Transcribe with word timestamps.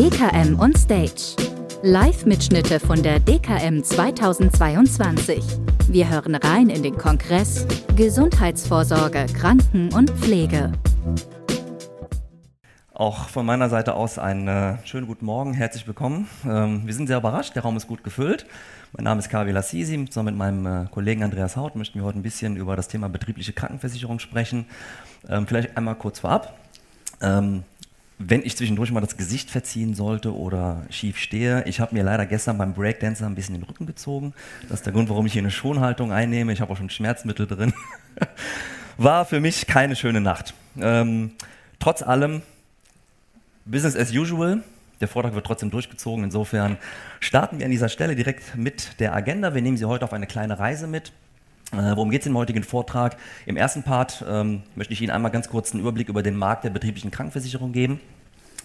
DKM 0.00 0.58
on 0.58 0.74
Stage. 0.76 1.36
Live-Mitschnitte 1.82 2.80
von 2.80 3.02
der 3.02 3.20
DKM 3.20 3.82
2022. 3.82 5.42
Wir 5.88 6.10
hören 6.10 6.34
rein 6.34 6.68
in 6.68 6.82
den 6.82 6.96
Kongress 6.96 7.66
Gesundheitsvorsorge, 7.96 9.26
Kranken- 9.34 9.92
und 9.92 10.10
Pflege. 10.10 10.72
Auch 12.92 13.28
von 13.28 13.46
meiner 13.46 13.70
Seite 13.70 13.94
aus 13.94 14.18
einen 14.18 14.46
äh, 14.46 14.76
schönen 14.84 15.06
guten 15.06 15.24
Morgen, 15.24 15.54
herzlich 15.54 15.86
willkommen. 15.86 16.28
Ähm, 16.44 16.86
wir 16.86 16.92
sind 16.92 17.06
sehr 17.06 17.16
überrascht, 17.16 17.54
der 17.56 17.62
Raum 17.62 17.78
ist 17.78 17.86
gut 17.86 18.04
gefüllt. 18.04 18.44
Mein 18.92 19.04
Name 19.04 19.20
ist 19.20 19.30
Kavi 19.30 19.52
Lassisi, 19.52 20.04
zusammen 20.04 20.34
mit 20.34 20.36
meinem 20.36 20.66
äh, 20.66 20.86
Kollegen 20.90 21.22
Andreas 21.22 21.56
Haut 21.56 21.76
möchten 21.76 21.98
wir 21.98 22.04
heute 22.04 22.18
ein 22.18 22.22
bisschen 22.22 22.56
über 22.56 22.76
das 22.76 22.88
Thema 22.88 23.08
betriebliche 23.08 23.54
Krankenversicherung 23.54 24.18
sprechen. 24.18 24.66
Ähm, 25.28 25.46
vielleicht 25.46 25.76
einmal 25.76 25.94
kurz 25.94 26.18
vorab. 26.18 26.54
Ähm, 27.20 27.64
wenn 28.22 28.42
ich 28.44 28.54
zwischendurch 28.54 28.92
mal 28.92 29.00
das 29.00 29.16
Gesicht 29.16 29.50
verziehen 29.50 29.94
sollte 29.94 30.36
oder 30.36 30.84
schief 30.90 31.16
stehe, 31.16 31.64
ich 31.64 31.80
habe 31.80 31.94
mir 31.94 32.02
leider 32.02 32.26
gestern 32.26 32.58
beim 32.58 32.74
Breakdancer 32.74 33.24
ein 33.24 33.34
bisschen 33.34 33.54
den 33.54 33.62
Rücken 33.62 33.86
gezogen. 33.86 34.34
Das 34.68 34.80
ist 34.80 34.86
der 34.86 34.92
Grund, 34.92 35.08
warum 35.08 35.24
ich 35.24 35.32
hier 35.32 35.40
eine 35.40 35.50
Schonhaltung 35.50 36.12
einnehme. 36.12 36.52
Ich 36.52 36.60
habe 36.60 36.70
auch 36.70 36.76
schon 36.76 36.90
Schmerzmittel 36.90 37.46
drin. 37.46 37.72
War 38.98 39.24
für 39.24 39.40
mich 39.40 39.66
keine 39.66 39.96
schöne 39.96 40.20
Nacht. 40.20 40.52
Ähm, 40.78 41.32
trotz 41.78 42.02
allem, 42.02 42.42
Business 43.64 43.96
as 43.96 44.12
usual. 44.12 44.62
Der 45.00 45.08
Vortrag 45.08 45.34
wird 45.34 45.46
trotzdem 45.46 45.70
durchgezogen. 45.70 46.24
Insofern 46.24 46.76
starten 47.20 47.58
wir 47.58 47.64
an 47.64 47.70
dieser 47.70 47.88
Stelle 47.88 48.14
direkt 48.14 48.54
mit 48.54 49.00
der 49.00 49.14
Agenda. 49.14 49.54
Wir 49.54 49.62
nehmen 49.62 49.78
Sie 49.78 49.86
heute 49.86 50.04
auf 50.04 50.12
eine 50.12 50.26
kleine 50.26 50.58
Reise 50.58 50.86
mit. 50.86 51.12
Äh, 51.72 51.96
worum 51.96 52.10
geht 52.10 52.22
es 52.22 52.26
im 52.26 52.36
heutigen 52.36 52.62
Vortrag? 52.62 53.16
Im 53.46 53.56
ersten 53.56 53.82
Part 53.82 54.24
ähm, 54.28 54.62
möchte 54.74 54.92
ich 54.92 55.00
Ihnen 55.02 55.10
einmal 55.10 55.30
ganz 55.30 55.48
kurz 55.48 55.72
einen 55.72 55.80
Überblick 55.80 56.08
über 56.08 56.22
den 56.22 56.36
Markt 56.36 56.64
der 56.64 56.70
betrieblichen 56.70 57.10
Krankenversicherung 57.10 57.72
geben 57.72 58.00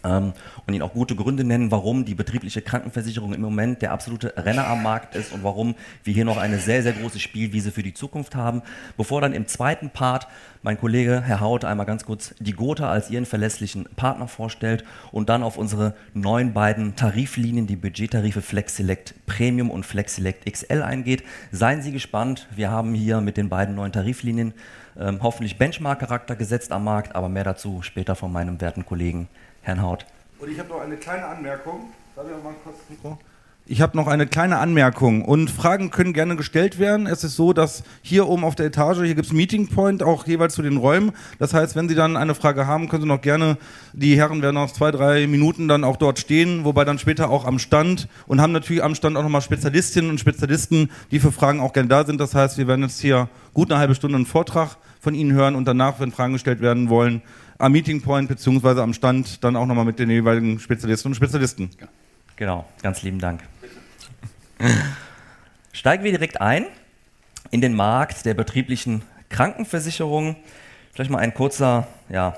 und 0.06 0.74
Ihnen 0.74 0.82
auch 0.82 0.94
gute 0.94 1.16
Gründe 1.16 1.44
nennen, 1.44 1.72
warum 1.72 2.06
die 2.06 2.16
betriebliche 2.16 2.62
Krankenversicherung 2.62 3.34
im 3.34 3.42
Moment 3.42 3.82
der 3.82 3.92
absolute 3.92 4.34
Renner 4.38 4.68
am 4.68 4.84
Markt 4.84 5.16
ist 5.16 5.34
und 5.34 5.44
warum 5.44 5.76
wir 6.04 6.14
hier 6.14 6.26
noch 6.26 6.38
eine 6.38 6.60
sehr, 6.60 6.84
sehr 6.84 6.94
große 6.94 7.20
Spielwiese 7.20 7.72
für 7.72 7.84
die 7.84 7.94
Zukunft 7.94 8.36
haben. 8.36 8.62
Bevor 8.98 9.22
dann 9.22 9.34
im 9.34 9.48
zweiten 9.48 9.90
Part 9.90 10.28
mein 10.62 10.80
Kollege 10.80 11.22
Herr 11.22 11.42
Haut 11.42 11.64
einmal 11.64 11.86
ganz 11.86 12.06
kurz 12.06 12.34
die 12.40 12.54
Gotha 12.54 12.90
als 12.90 13.10
Ihren 13.10 13.26
verlässlichen 13.26 13.88
Partner 13.96 14.28
vorstellt 14.28 14.84
und 15.12 15.30
dann 15.30 15.44
auf 15.44 15.58
unsere 15.58 15.94
neuen 16.14 16.54
beiden 16.54 16.96
Tariflinien, 16.96 17.68
die 17.68 17.76
Budgettarife 17.76 18.42
Flex 18.42 18.76
Select 18.76 19.14
Premium 19.28 19.70
und 19.70 19.86
Flex 19.86 20.16
Select 20.16 20.52
XL 20.52 20.82
eingeht. 20.82 21.24
Seien 21.52 21.82
Sie 21.82 21.92
gespannt, 21.92 22.48
wir 22.56 22.72
haben 22.72 22.94
hier 22.94 23.22
mit 23.22 23.38
den 23.38 23.50
beiden 23.50 23.76
neuen 23.76 23.92
Tariflinien 23.92 24.54
ähm, 24.98 25.20
hoffentlich 25.22 25.58
Benchmark-Charakter 25.58 26.36
gesetzt 26.36 26.72
am 26.72 26.84
Markt, 26.84 27.16
aber 27.16 27.30
mehr 27.30 27.44
dazu 27.44 27.82
später 27.82 28.16
von 28.16 28.32
meinem 28.32 28.62
werten 28.62 28.86
Kollegen 28.86 29.28
Herrn 29.66 29.82
Haut. 29.82 30.06
Und 30.40 30.52
ich 30.52 30.60
habe 30.60 30.70
noch 30.70 30.80
eine 30.80 30.96
kleine 30.96 31.26
Anmerkung. 31.26 31.90
Darf 32.16 32.26
ich 32.26 32.44
mal 32.44 32.54
kurz 32.64 32.78
das 32.78 32.90
Mikro? 32.90 33.18
Ich 33.66 33.82
habe 33.82 33.98
noch 33.98 34.06
eine 34.06 34.28
kleine 34.28 34.60
Anmerkung 34.60 35.26
und 35.26 35.50
Fragen 35.50 35.90
können 35.90 36.14
gerne 36.14 36.36
gestellt 36.36 36.78
werden. 36.78 37.08
Es 37.08 37.24
ist 37.24 37.36
so, 37.36 37.52
dass 37.52 37.82
hier 38.04 38.28
oben 38.28 38.44
auf 38.44 38.54
der 38.54 38.68
Etage, 38.68 38.98
hier 38.98 39.16
gibt 39.16 39.26
es 39.26 39.34
Meeting 39.34 39.68
Point, 39.68 40.04
auch 40.04 40.28
jeweils 40.28 40.54
zu 40.54 40.62
den 40.62 40.78
Räumen. 40.78 41.14
Das 41.40 41.56
heißt, 41.56 41.76
wenn 41.76 41.90
Sie 41.90 41.96
dann 41.96 42.16
eine 42.16 42.36
Frage 42.36 42.68
haben, 42.68 42.90
können 42.90 43.02
Sie 43.02 43.08
noch 43.08 43.22
gerne, 43.22 43.58
die 43.94 44.16
Herren 44.16 44.44
werden 44.44 44.54
noch 44.54 44.72
zwei, 44.72 44.92
drei 44.92 45.26
Minuten 45.26 45.68
dann 45.68 45.84
auch 45.84 45.98
dort 45.98 46.20
stehen, 46.20 46.64
wobei 46.64 46.86
dann 46.86 47.00
später 47.00 47.32
auch 47.32 47.44
am 47.44 47.58
Stand 47.58 48.08
und 48.28 48.40
haben 48.40 48.54
natürlich 48.54 48.84
am 48.84 48.94
Stand 48.94 49.18
auch 49.18 49.24
nochmal 49.24 49.42
Spezialistinnen 49.42 50.12
und 50.12 50.20
Spezialisten, 50.20 50.92
die 51.10 51.20
für 51.20 51.32
Fragen 51.32 51.60
auch 51.60 51.74
gerne 51.74 51.90
da 51.90 52.06
sind. 52.06 52.22
Das 52.22 52.36
heißt, 52.36 52.60
wir 52.60 52.68
werden 52.68 52.84
jetzt 52.84 53.02
hier 53.02 53.30
gut 53.56 53.72
eine 53.72 53.80
halbe 53.80 53.96
Stunde 53.96 54.18
einen 54.18 54.28
Vortrag 54.28 54.78
von 55.02 55.16
Ihnen 55.16 55.34
hören 55.34 55.56
und 55.56 55.66
danach, 55.66 56.00
wenn 56.00 56.12
Fragen 56.12 56.34
gestellt 56.34 56.62
werden 56.62 56.90
wollen, 56.90 57.24
am 57.58 57.72
Meeting 57.72 58.02
Point 58.02 58.28
beziehungsweise 58.28 58.82
am 58.82 58.94
Stand 58.94 59.44
dann 59.44 59.56
auch 59.56 59.66
nochmal 59.66 59.86
mit 59.86 60.00
den 60.00 60.10
jeweiligen 60.10 60.60
Spezialistinnen 60.60 61.14
und 61.14 61.16
Spezialisten. 61.16 61.70
Genau, 62.36 62.66
ganz 62.82 63.02
lieben 63.02 63.20
Dank. 63.20 63.44
Steigen 65.72 66.04
wir 66.04 66.12
direkt 66.12 66.42
ein 66.42 66.66
in 67.52 67.62
den 67.62 67.76
Markt 67.76 68.26
der 68.26 68.34
betrieblichen 68.34 69.04
Krankenversicherung. 69.30 70.36
Vielleicht 70.94 71.12
mal 71.12 71.20
ein 71.20 71.34
kurzer 71.34 71.88
ja, 72.10 72.36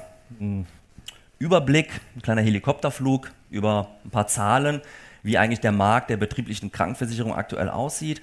Überblick, 1.39 2.01
ein 2.15 2.21
kleiner 2.21 2.41
Helikopterflug 2.41 3.31
über 3.49 3.89
ein 4.03 4.09
paar 4.09 4.27
Zahlen, 4.27 4.81
wie 5.23 5.37
eigentlich 5.37 5.59
der 5.59 5.71
Markt 5.71 6.09
der 6.09 6.17
betrieblichen 6.17 6.71
Krankenversicherung 6.71 7.33
aktuell 7.33 7.69
aussieht. 7.69 8.21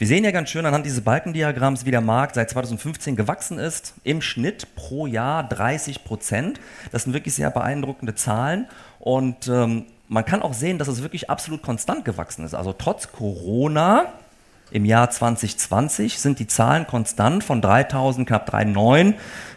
Wir 0.00 0.06
sehen 0.06 0.24
ja 0.24 0.30
ganz 0.30 0.48
schön 0.48 0.64
anhand 0.64 0.86
dieses 0.86 1.02
Balkendiagramms, 1.02 1.84
wie 1.84 1.90
der 1.90 2.00
Markt 2.00 2.34
seit 2.34 2.48
2015 2.48 3.16
gewachsen 3.16 3.58
ist. 3.58 3.92
Im 4.02 4.22
Schnitt 4.22 4.74
pro 4.74 5.06
Jahr 5.06 5.46
30 5.46 6.04
Prozent. 6.04 6.58
Das 6.90 7.02
sind 7.02 7.12
wirklich 7.12 7.34
sehr 7.34 7.50
beeindruckende 7.50 8.14
Zahlen. 8.14 8.66
Und 8.98 9.48
ähm, 9.48 9.84
man 10.08 10.24
kann 10.24 10.40
auch 10.40 10.54
sehen, 10.54 10.78
dass 10.78 10.88
es 10.88 11.02
wirklich 11.02 11.28
absolut 11.28 11.60
konstant 11.60 12.06
gewachsen 12.06 12.46
ist. 12.46 12.54
Also 12.54 12.72
trotz 12.72 13.12
Corona 13.12 14.06
im 14.70 14.86
Jahr 14.86 15.10
2020 15.10 16.18
sind 16.18 16.38
die 16.38 16.46
Zahlen 16.46 16.86
konstant 16.86 17.44
von 17.44 17.60
3000, 17.60 18.26
knapp 18.26 18.48
3,9, 18.48 19.12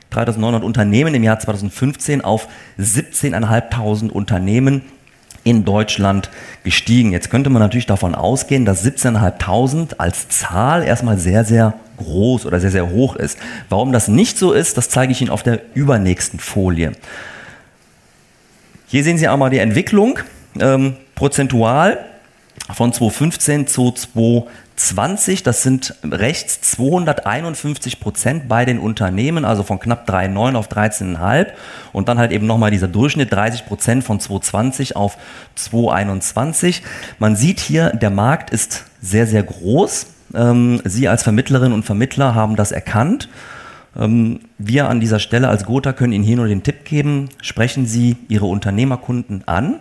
3900 0.09 0.61
Unternehmen 0.61 1.15
im 1.15 1.23
Jahr 1.23 1.39
2015 1.39 2.21
auf 2.21 2.49
17.500 2.77 4.09
Unternehmen 4.09 4.81
in 5.43 5.65
Deutschland 5.65 6.29
gestiegen. 6.63 7.11
Jetzt 7.11 7.29
könnte 7.29 7.49
man 7.49 7.61
natürlich 7.61 7.85
davon 7.85 8.15
ausgehen, 8.15 8.65
dass 8.65 8.85
17.500 8.85 9.95
als 9.97 10.29
Zahl 10.29 10.83
erstmal 10.83 11.17
sehr, 11.17 11.43
sehr 11.43 11.73
groß 11.97 12.45
oder 12.45 12.59
sehr, 12.59 12.71
sehr 12.71 12.89
hoch 12.89 13.15
ist. 13.15 13.37
Warum 13.69 13.91
das 13.91 14.07
nicht 14.07 14.37
so 14.37 14.53
ist, 14.53 14.77
das 14.77 14.89
zeige 14.89 15.11
ich 15.11 15.21
Ihnen 15.21 15.29
auf 15.29 15.43
der 15.43 15.61
übernächsten 15.73 16.39
Folie. 16.39 16.93
Hier 18.87 19.03
sehen 19.03 19.17
Sie 19.17 19.27
einmal 19.27 19.49
die 19.49 19.57
Entwicklung 19.57 20.19
ähm, 20.59 20.95
prozentual 21.15 22.05
von 22.73 22.93
2015 22.93 23.67
zu 23.67 23.91
2020. 23.91 24.62
20, 24.75 25.43
das 25.43 25.61
sind 25.61 25.95
rechts 26.03 26.61
251 26.61 27.99
Prozent 27.99 28.47
bei 28.47 28.65
den 28.65 28.79
Unternehmen, 28.79 29.45
also 29.45 29.63
von 29.63 29.79
knapp 29.79 30.09
3,9 30.09 30.55
auf 30.55 30.67
13,5 30.67 31.47
und 31.91 32.09
dann 32.09 32.17
halt 32.17 32.31
eben 32.31 32.47
nochmal 32.47 32.71
dieser 32.71 32.87
Durchschnitt 32.87 33.31
30 33.31 33.65
Prozent 33.65 34.03
von 34.03 34.19
220 34.19 34.95
auf 34.95 35.17
221. 35.55 36.83
Man 37.19 37.35
sieht 37.35 37.59
hier, 37.59 37.89
der 37.91 38.09
Markt 38.09 38.49
ist 38.49 38.85
sehr, 39.01 39.27
sehr 39.27 39.43
groß. 39.43 40.07
Ähm, 40.33 40.81
Sie 40.83 41.07
als 41.07 41.23
Vermittlerinnen 41.23 41.73
und 41.73 41.83
Vermittler 41.83 42.33
haben 42.33 42.55
das 42.55 42.71
erkannt. 42.71 43.29
Ähm, 43.95 44.39
wir 44.57 44.89
an 44.89 44.99
dieser 44.99 45.19
Stelle 45.19 45.49
als 45.49 45.65
Gotha 45.65 45.93
können 45.93 46.13
Ihnen 46.13 46.23
hier 46.23 46.37
nur 46.37 46.47
den 46.47 46.63
Tipp 46.63 46.85
geben, 46.85 47.29
sprechen 47.41 47.85
Sie 47.85 48.17
Ihre 48.27 48.45
Unternehmerkunden 48.45 49.47
an 49.47 49.79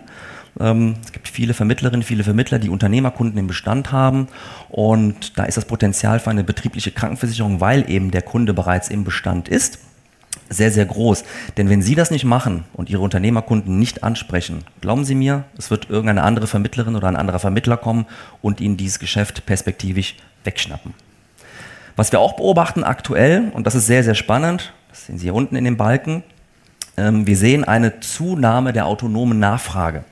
es 0.55 1.11
gibt 1.11 1.27
viele 1.27 1.53
Vermittlerinnen, 1.53 2.03
viele 2.03 2.23
Vermittler, 2.23 2.59
die 2.59 2.69
Unternehmerkunden 2.69 3.39
im 3.39 3.47
Bestand 3.47 3.91
haben. 3.91 4.27
Und 4.69 5.37
da 5.37 5.45
ist 5.45 5.57
das 5.57 5.65
Potenzial 5.65 6.19
für 6.19 6.29
eine 6.29 6.43
betriebliche 6.43 6.91
Krankenversicherung, 6.91 7.59
weil 7.59 7.89
eben 7.89 8.11
der 8.11 8.21
Kunde 8.21 8.53
bereits 8.53 8.89
im 8.89 9.03
Bestand 9.03 9.49
ist, 9.49 9.79
sehr, 10.49 10.71
sehr 10.71 10.85
groß. 10.85 11.23
Denn 11.57 11.69
wenn 11.69 11.81
Sie 11.81 11.95
das 11.95 12.11
nicht 12.11 12.25
machen 12.25 12.65
und 12.73 12.89
Ihre 12.89 13.01
Unternehmerkunden 13.01 13.79
nicht 13.79 14.03
ansprechen, 14.03 14.63
glauben 14.81 15.05
Sie 15.05 15.15
mir, 15.15 15.45
es 15.57 15.71
wird 15.71 15.89
irgendeine 15.89 16.23
andere 16.23 16.47
Vermittlerin 16.47 16.95
oder 16.95 17.07
ein 17.07 17.15
anderer 17.15 17.39
Vermittler 17.39 17.77
kommen 17.77 18.05
und 18.41 18.61
Ihnen 18.61 18.77
dieses 18.77 18.99
Geschäft 18.99 19.45
perspektivisch 19.45 20.15
wegschnappen. 20.43 20.93
Was 21.95 22.11
wir 22.11 22.19
auch 22.19 22.35
beobachten 22.35 22.83
aktuell, 22.83 23.51
und 23.53 23.67
das 23.67 23.75
ist 23.75 23.87
sehr, 23.87 24.03
sehr 24.03 24.15
spannend, 24.15 24.73
das 24.89 25.05
sehen 25.05 25.17
Sie 25.17 25.25
hier 25.25 25.35
unten 25.35 25.55
in 25.55 25.63
dem 25.63 25.77
Balken, 25.77 26.21
ähm, 26.21 26.23
wir 26.95 27.37
sehen 27.37 27.63
eine 27.63 27.99
Zunahme 28.01 28.71
der 28.71 28.85
autonomen 28.85 29.39
Nachfrage. 29.39 30.03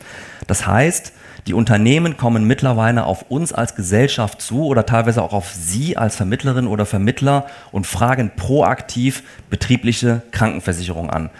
Das 0.47 0.65
heißt, 0.65 1.13
die 1.47 1.53
Unternehmen 1.53 2.17
kommen 2.17 2.45
mittlerweile 2.45 3.05
auf 3.05 3.25
uns 3.29 3.51
als 3.51 3.75
Gesellschaft 3.75 4.41
zu 4.41 4.65
oder 4.65 4.85
teilweise 4.85 5.23
auch 5.23 5.33
auf 5.33 5.51
Sie 5.51 5.97
als 5.97 6.15
Vermittlerin 6.15 6.67
oder 6.67 6.85
Vermittler 6.85 7.47
und 7.71 7.87
fragen 7.87 8.31
proaktiv 8.35 9.23
betriebliche 9.49 10.21
Krankenversicherung 10.31 11.09
an. 11.09 11.31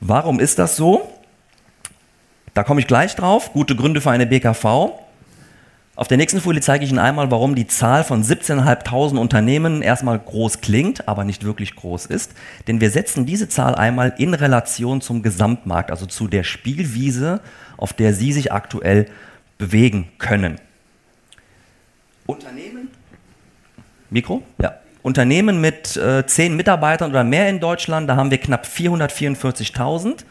Warum 0.00 0.40
ist 0.40 0.58
das 0.58 0.76
so? 0.76 1.10
Da 2.52 2.64
komme 2.64 2.80
ich 2.80 2.86
gleich 2.86 3.16
drauf. 3.16 3.52
Gute 3.52 3.76
Gründe 3.76 4.00
für 4.00 4.10
eine 4.10 4.26
BKV. 4.26 4.92
Auf 6.00 6.08
der 6.08 6.16
nächsten 6.16 6.40
Folie 6.40 6.62
zeige 6.62 6.82
ich 6.82 6.90
Ihnen 6.90 6.98
einmal, 6.98 7.30
warum 7.30 7.54
die 7.54 7.66
Zahl 7.66 8.04
von 8.04 8.24
17.500 8.24 9.18
Unternehmen 9.18 9.82
erstmal 9.82 10.18
groß 10.18 10.62
klingt, 10.62 11.06
aber 11.06 11.24
nicht 11.24 11.44
wirklich 11.44 11.76
groß 11.76 12.06
ist. 12.06 12.32
Denn 12.66 12.80
wir 12.80 12.90
setzen 12.90 13.26
diese 13.26 13.50
Zahl 13.50 13.74
einmal 13.74 14.14
in 14.16 14.32
Relation 14.32 15.02
zum 15.02 15.22
Gesamtmarkt, 15.22 15.90
also 15.90 16.06
zu 16.06 16.26
der 16.26 16.42
Spielwiese, 16.42 17.42
auf 17.76 17.92
der 17.92 18.14
Sie 18.14 18.32
sich 18.32 18.50
aktuell 18.50 19.08
bewegen 19.58 20.08
können. 20.16 20.58
Unternehmen? 22.24 22.88
Mikro? 24.08 24.42
Ja. 24.58 24.76
Unternehmen 25.02 25.60
mit 25.60 25.98
äh, 25.98 26.26
10 26.26 26.56
Mitarbeitern 26.56 27.10
oder 27.10 27.24
mehr 27.24 27.50
in 27.50 27.60
Deutschland, 27.60 28.08
da 28.08 28.16
haben 28.16 28.30
wir 28.30 28.38
knapp 28.38 28.64
444.000. 28.64 30.24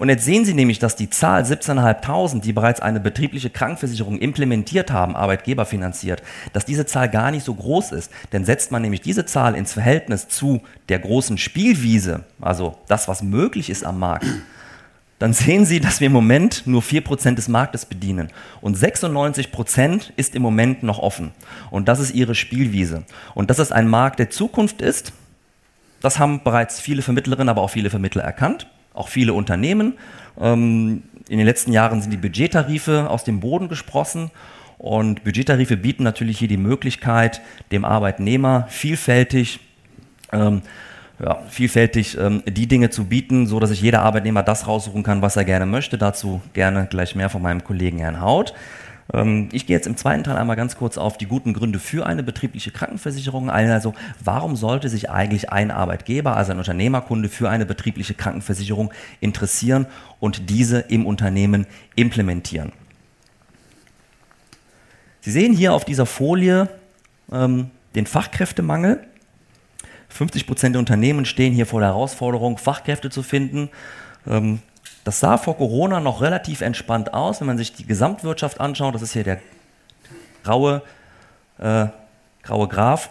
Und 0.00 0.08
jetzt 0.08 0.24
sehen 0.24 0.46
Sie 0.46 0.54
nämlich, 0.54 0.78
dass 0.78 0.96
die 0.96 1.10
Zahl 1.10 1.42
17.500, 1.42 2.40
die 2.40 2.54
bereits 2.54 2.80
eine 2.80 3.00
betriebliche 3.00 3.50
Krankenversicherung 3.50 4.18
implementiert 4.18 4.90
haben, 4.90 5.14
Arbeitgeber 5.14 5.66
finanziert, 5.66 6.22
dass 6.54 6.64
diese 6.64 6.86
Zahl 6.86 7.10
gar 7.10 7.30
nicht 7.30 7.44
so 7.44 7.52
groß 7.52 7.92
ist. 7.92 8.10
Denn 8.32 8.46
setzt 8.46 8.72
man 8.72 8.80
nämlich 8.80 9.02
diese 9.02 9.26
Zahl 9.26 9.54
ins 9.54 9.74
Verhältnis 9.74 10.26
zu 10.26 10.62
der 10.88 11.00
großen 11.00 11.36
Spielwiese, 11.36 12.24
also 12.40 12.78
das, 12.88 13.08
was 13.08 13.22
möglich 13.22 13.68
ist 13.68 13.84
am 13.84 13.98
Markt, 13.98 14.24
dann 15.18 15.34
sehen 15.34 15.66
Sie, 15.66 15.80
dass 15.80 16.00
wir 16.00 16.06
im 16.06 16.14
Moment 16.14 16.62
nur 16.66 16.80
4% 16.80 17.34
des 17.34 17.48
Marktes 17.48 17.84
bedienen. 17.84 18.28
Und 18.62 18.78
96% 18.78 20.12
ist 20.16 20.34
im 20.34 20.40
Moment 20.40 20.82
noch 20.82 20.98
offen. 20.98 21.32
Und 21.70 21.88
das 21.88 22.00
ist 22.00 22.14
Ihre 22.14 22.34
Spielwiese. 22.34 23.04
Und 23.34 23.50
dass 23.50 23.58
es 23.58 23.70
ein 23.70 23.86
Markt 23.86 24.18
der 24.18 24.30
Zukunft 24.30 24.80
ist, 24.80 25.12
das 26.00 26.18
haben 26.18 26.42
bereits 26.42 26.80
viele 26.80 27.02
Vermittlerinnen, 27.02 27.50
aber 27.50 27.60
auch 27.60 27.68
viele 27.68 27.90
Vermittler 27.90 28.22
erkannt, 28.22 28.66
auch 28.94 29.08
viele 29.08 29.32
Unternehmen. 29.32 29.94
Ähm, 30.40 31.02
in 31.28 31.38
den 31.38 31.46
letzten 31.46 31.72
Jahren 31.72 32.02
sind 32.02 32.10
die 32.10 32.16
Budgettarife 32.16 33.08
aus 33.08 33.24
dem 33.24 33.40
Boden 33.40 33.68
gesprossen. 33.68 34.30
Und 34.78 35.24
Budgettarife 35.24 35.76
bieten 35.76 36.02
natürlich 36.02 36.38
hier 36.38 36.48
die 36.48 36.56
Möglichkeit, 36.56 37.42
dem 37.70 37.84
Arbeitnehmer 37.84 38.66
vielfältig 38.68 39.60
ähm, 40.32 40.62
ja, 41.22 41.38
vielfältig 41.48 42.16
ähm, 42.18 42.42
die 42.46 42.66
Dinge 42.66 42.90
zu 42.90 43.04
bieten, 43.04 43.46
so 43.46 43.60
dass 43.60 43.70
sich 43.70 43.82
jeder 43.82 44.02
Arbeitnehmer 44.02 44.42
das 44.42 44.66
raussuchen 44.66 45.02
kann, 45.02 45.22
was 45.22 45.36
er 45.36 45.44
gerne 45.44 45.66
möchte. 45.66 45.98
Dazu 45.98 46.40
gerne 46.54 46.86
gleich 46.88 47.14
mehr 47.14 47.28
von 47.28 47.42
meinem 47.42 47.62
Kollegen 47.62 47.98
Herrn 47.98 48.20
Haut. 48.20 48.54
Ähm, 49.12 49.48
ich 49.52 49.66
gehe 49.66 49.76
jetzt 49.76 49.86
im 49.86 49.96
zweiten 49.96 50.24
Teil 50.24 50.36
einmal 50.36 50.56
ganz 50.56 50.76
kurz 50.76 50.98
auf 50.98 51.18
die 51.18 51.26
guten 51.26 51.52
Gründe 51.52 51.78
für 51.78 52.06
eine 52.06 52.22
betriebliche 52.22 52.70
Krankenversicherung 52.70 53.50
ein. 53.50 53.70
Also 53.70 53.94
warum 54.22 54.56
sollte 54.56 54.88
sich 54.88 55.10
eigentlich 55.10 55.50
ein 55.50 55.70
Arbeitgeber, 55.70 56.36
also 56.36 56.52
ein 56.52 56.58
Unternehmerkunde 56.58 57.28
für 57.28 57.50
eine 57.50 57.66
betriebliche 57.66 58.14
Krankenversicherung 58.14 58.92
interessieren 59.20 59.86
und 60.18 60.50
diese 60.50 60.80
im 60.80 61.06
Unternehmen 61.06 61.66
implementieren? 61.96 62.72
Sie 65.20 65.30
sehen 65.30 65.52
hier 65.52 65.74
auf 65.74 65.84
dieser 65.84 66.06
Folie 66.06 66.68
ähm, 67.30 67.70
den 67.94 68.06
Fachkräftemangel 68.06 69.06
50 70.10 70.46
Prozent 70.46 70.74
der 70.74 70.80
Unternehmen 70.80 71.24
stehen 71.24 71.52
hier 71.52 71.66
vor 71.66 71.80
der 71.80 71.90
Herausforderung, 71.90 72.58
Fachkräfte 72.58 73.10
zu 73.10 73.22
finden. 73.22 73.70
Ähm, 74.26 74.60
das 75.04 75.20
sah 75.20 75.38
vor 75.38 75.56
Corona 75.56 76.00
noch 76.00 76.20
relativ 76.20 76.60
entspannt 76.60 77.14
aus, 77.14 77.40
wenn 77.40 77.46
man 77.46 77.58
sich 77.58 77.72
die 77.72 77.86
Gesamtwirtschaft 77.86 78.60
anschaut. 78.60 78.94
Das 78.94 79.02
ist 79.02 79.12
hier 79.12 79.24
der 79.24 79.40
graue, 80.44 80.82
äh, 81.58 81.86
graue 82.42 82.68
Graph 82.68 83.10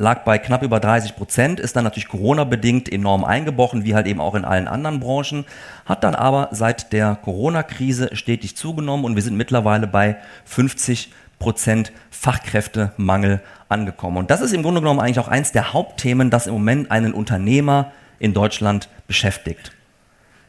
lag 0.00 0.24
bei 0.24 0.38
knapp 0.38 0.62
über 0.62 0.80
30 0.80 1.14
Prozent, 1.14 1.60
ist 1.60 1.76
dann 1.76 1.84
natürlich 1.84 2.08
Corona-bedingt 2.08 2.90
enorm 2.90 3.22
eingebrochen, 3.22 3.84
wie 3.84 3.94
halt 3.94 4.06
eben 4.06 4.20
auch 4.20 4.34
in 4.34 4.46
allen 4.46 4.66
anderen 4.66 4.98
Branchen, 4.98 5.44
hat 5.84 6.02
dann 6.02 6.14
aber 6.14 6.48
seit 6.52 6.92
der 6.94 7.16
Corona-Krise 7.22 8.16
stetig 8.16 8.56
zugenommen 8.56 9.04
und 9.04 9.14
wir 9.14 9.22
sind 9.22 9.36
mittlerweile 9.36 9.86
bei 9.86 10.16
50 10.46 11.12
Prozent 11.38 11.92
Fachkräftemangel 12.10 13.40
angekommen. 13.68 14.16
Und 14.16 14.30
das 14.30 14.40
ist 14.40 14.52
im 14.52 14.62
Grunde 14.62 14.80
genommen 14.80 15.00
eigentlich 15.00 15.20
auch 15.20 15.28
eins 15.28 15.52
der 15.52 15.74
Hauptthemen, 15.74 16.30
das 16.30 16.46
im 16.46 16.54
Moment 16.54 16.90
einen 16.90 17.12
Unternehmer 17.12 17.92
in 18.18 18.32
Deutschland 18.32 18.88
beschäftigt. 19.06 19.72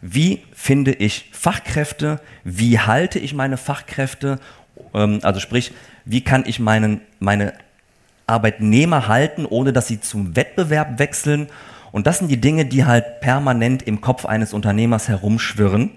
Wie 0.01 0.41
finde 0.53 0.93
ich 0.93 1.29
Fachkräfte? 1.31 2.19
Wie 2.43 2.79
halte 2.79 3.19
ich 3.19 3.33
meine 3.33 3.57
Fachkräfte? 3.57 4.39
Ähm, 4.93 5.19
also 5.21 5.39
sprich, 5.39 5.71
wie 6.05 6.21
kann 6.21 6.43
ich 6.47 6.59
meinen, 6.59 7.01
meine 7.19 7.53
Arbeitnehmer 8.25 9.07
halten, 9.07 9.45
ohne 9.45 9.73
dass 9.73 9.87
sie 9.87 10.01
zum 10.01 10.35
Wettbewerb 10.35 10.99
wechseln? 10.99 11.47
Und 11.91 12.07
das 12.07 12.19
sind 12.19 12.29
die 12.29 12.41
Dinge, 12.41 12.65
die 12.65 12.85
halt 12.85 13.21
permanent 13.21 13.83
im 13.83 14.01
Kopf 14.01 14.25
eines 14.25 14.53
Unternehmers 14.53 15.07
herumschwirren. 15.07 15.91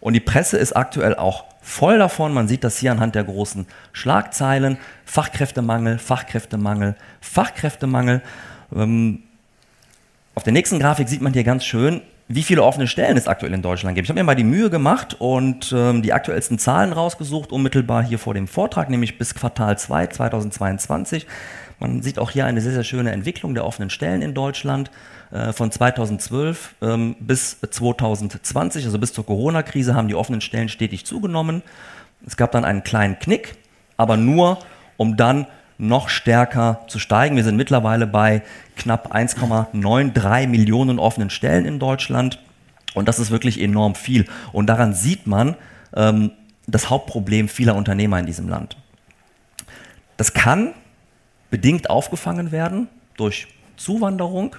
Und 0.00 0.14
die 0.14 0.20
Presse 0.20 0.56
ist 0.56 0.72
aktuell 0.72 1.14
auch 1.14 1.44
voll 1.60 1.98
davon. 1.98 2.34
Man 2.34 2.48
sieht 2.48 2.64
das 2.64 2.78
hier 2.78 2.90
anhand 2.90 3.14
der 3.14 3.22
großen 3.22 3.66
Schlagzeilen. 3.92 4.78
Fachkräftemangel, 5.04 5.98
Fachkräftemangel, 5.98 6.96
Fachkräftemangel. 7.20 8.22
Ähm, 8.74 9.22
auf 10.34 10.42
der 10.42 10.52
nächsten 10.52 10.80
Grafik 10.80 11.08
sieht 11.08 11.20
man 11.20 11.32
hier 11.34 11.44
ganz 11.44 11.64
schön, 11.64 12.00
wie 12.34 12.42
viele 12.42 12.62
offene 12.62 12.86
Stellen 12.86 13.18
es 13.18 13.28
aktuell 13.28 13.52
in 13.52 13.60
Deutschland 13.60 13.94
gibt. 13.94 14.06
Ich 14.06 14.10
habe 14.10 14.18
mir 14.18 14.24
mal 14.24 14.34
die 14.34 14.44
Mühe 14.44 14.70
gemacht 14.70 15.16
und 15.18 15.72
ähm, 15.76 16.02
die 16.02 16.14
aktuellsten 16.14 16.58
Zahlen 16.58 16.92
rausgesucht, 16.92 17.52
unmittelbar 17.52 18.02
hier 18.02 18.18
vor 18.18 18.32
dem 18.32 18.48
Vortrag, 18.48 18.88
nämlich 18.88 19.18
bis 19.18 19.34
Quartal 19.34 19.78
2 19.78 20.06
2022. 20.06 21.26
Man 21.78 22.00
sieht 22.00 22.18
auch 22.18 22.30
hier 22.30 22.46
eine 22.46 22.62
sehr, 22.62 22.72
sehr 22.72 22.84
schöne 22.84 23.12
Entwicklung 23.12 23.54
der 23.54 23.66
offenen 23.66 23.90
Stellen 23.90 24.22
in 24.22 24.32
Deutschland. 24.32 24.90
Äh, 25.30 25.52
von 25.52 25.70
2012 25.70 26.76
ähm, 26.80 27.16
bis 27.20 27.58
2020, 27.60 28.86
also 28.86 28.98
bis 28.98 29.12
zur 29.12 29.26
Corona-Krise, 29.26 29.94
haben 29.94 30.08
die 30.08 30.14
offenen 30.14 30.40
Stellen 30.40 30.70
stetig 30.70 31.04
zugenommen. 31.04 31.62
Es 32.26 32.38
gab 32.38 32.52
dann 32.52 32.64
einen 32.64 32.82
kleinen 32.82 33.18
Knick, 33.18 33.56
aber 33.98 34.16
nur, 34.16 34.58
um 34.96 35.18
dann 35.18 35.46
noch 35.82 36.08
stärker 36.08 36.80
zu 36.86 37.00
steigen. 37.00 37.34
Wir 37.34 37.42
sind 37.42 37.56
mittlerweile 37.56 38.06
bei 38.06 38.42
knapp 38.76 39.12
1,93 39.14 40.46
Millionen 40.46 41.00
offenen 41.00 41.28
Stellen 41.28 41.64
in 41.64 41.80
Deutschland. 41.80 42.38
Und 42.94 43.08
das 43.08 43.18
ist 43.18 43.32
wirklich 43.32 43.60
enorm 43.60 43.96
viel. 43.96 44.26
Und 44.52 44.68
daran 44.68 44.94
sieht 44.94 45.26
man 45.26 45.56
ähm, 45.94 46.30
das 46.68 46.88
Hauptproblem 46.88 47.48
vieler 47.48 47.74
Unternehmer 47.74 48.20
in 48.20 48.26
diesem 48.26 48.48
Land. 48.48 48.76
Das 50.16 50.32
kann 50.32 50.72
bedingt 51.50 51.90
aufgefangen 51.90 52.52
werden 52.52 52.86
durch 53.16 53.48
Zuwanderung, 53.76 54.54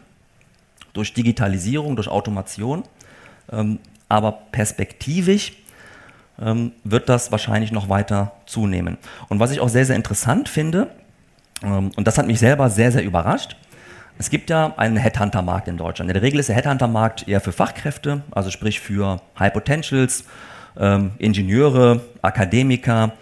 durch 0.92 1.14
Digitalisierung, 1.14 1.96
durch 1.96 2.10
Automation. 2.10 2.84
Ähm, 3.50 3.80
aber 4.10 4.34
perspektivisch 4.52 5.54
ähm, 6.38 6.74
wird 6.84 7.08
das 7.08 7.32
wahrscheinlich 7.32 7.72
noch 7.72 7.88
weiter 7.88 8.34
zunehmen. 8.46 8.98
Und 9.30 9.40
was 9.40 9.52
ich 9.52 9.62
auch 9.62 9.70
sehr, 9.70 9.86
sehr 9.86 9.96
interessant 9.96 10.50
finde, 10.50 10.90
und 11.64 12.08
das 12.08 12.18
hat 12.18 12.28
mich 12.28 12.40
selber 12.40 12.70
sehr, 12.70 12.92
sehr 12.92 13.04
überrascht, 13.04 13.56
es 14.20 14.30
gibt 14.30 14.50
ja 14.50 14.74
einen 14.78 14.98
Headhunter-Markt 14.98 15.68
in 15.68 15.78
Deutschland. 15.78 16.10
In 16.10 16.14
der 16.14 16.22
Regel 16.22 16.40
ist 16.40 16.50
der 16.50 16.56
Headhunter-Markt 16.56 17.28
eher 17.28 17.42
für 17.42 17.52
Fachkräfte, 17.52 18.22
also 18.32 18.52
sprich 18.52 18.80
für 18.80 19.22
High 19.40 19.54
Potentials, 19.54 20.26
ähm, 20.80 21.12
Ingenieure, 21.18 22.02
Akademiker. 22.22 23.14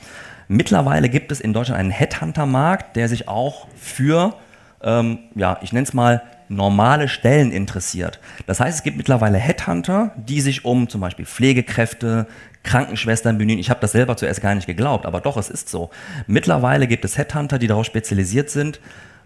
Mittlerweile 0.48 1.08
gibt 1.08 1.32
es 1.32 1.40
in 1.40 1.54
Deutschland 1.54 1.80
einen 1.80 1.92
Headhunter-Markt, 1.92 2.96
der 2.98 3.08
sich 3.08 3.28
auch 3.30 3.68
für, 3.78 4.36
ähm, 4.84 5.20
ja, 5.36 5.58
ich 5.62 5.72
nenne 5.72 5.84
es 5.84 5.94
mal 5.94 6.22
normale 6.50 7.08
Stellen 7.08 7.54
interessiert. 7.54 8.20
Das 8.46 8.60
heißt, 8.60 8.80
es 8.80 8.84
gibt 8.84 8.98
mittlerweile 8.98 9.38
Headhunter, 9.38 10.12
die 10.18 10.42
sich 10.42 10.66
um 10.66 10.90
zum 10.90 11.00
Beispiel 11.00 11.26
Pflegekräfte, 11.26 12.28
Krankenschwestern 12.64 13.38
bemühen. 13.38 13.60
Ich 13.60 13.70
habe 13.70 13.80
das 13.80 13.92
selber 13.92 14.18
zuerst 14.18 14.42
gar 14.42 14.54
nicht 14.56 14.68
geglaubt, 14.68 15.06
aber 15.06 15.20
doch, 15.22 15.38
es 15.38 15.50
ist 15.50 15.70
so. 15.70 15.90
Mittlerweile 16.28 16.88
gibt 16.88 17.06
es 17.06 17.18
Headhunter, 17.18 17.60
die 17.60 17.68
darauf 17.68 17.86
spezialisiert 17.86 18.50
sind, 18.50 18.80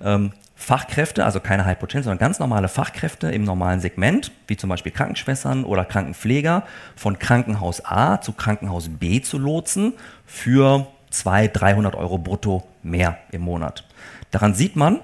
ähm, 0.03 0.31
Fachkräfte, 0.57 1.25
also 1.25 1.41
keine 1.41 1.65
High 1.65 1.77
Potential, 1.77 2.03
sondern 2.03 2.19
ganz 2.19 2.39
normale 2.39 2.69
Fachkräfte 2.69 3.29
im 3.29 3.43
normalen 3.43 3.81
Segment, 3.81 4.31
wie 4.47 4.55
zum 4.55 4.69
Beispiel 4.69 4.93
Krankenschwestern 4.93 5.65
oder 5.65 5.83
Krankenpfleger, 5.83 6.63
von 6.95 7.19
Krankenhaus 7.19 7.83
A 7.83 8.21
zu 8.21 8.31
Krankenhaus 8.31 8.87
B 8.89 9.21
zu 9.21 9.37
lotsen 9.37 9.93
für 10.25 10.87
200, 11.09 11.61
300 11.61 11.95
Euro 11.95 12.17
brutto 12.17 12.63
mehr 12.83 13.17
im 13.31 13.41
Monat. 13.41 13.83
Daran 14.31 14.53
sieht 14.53 14.75
man, 14.77 15.01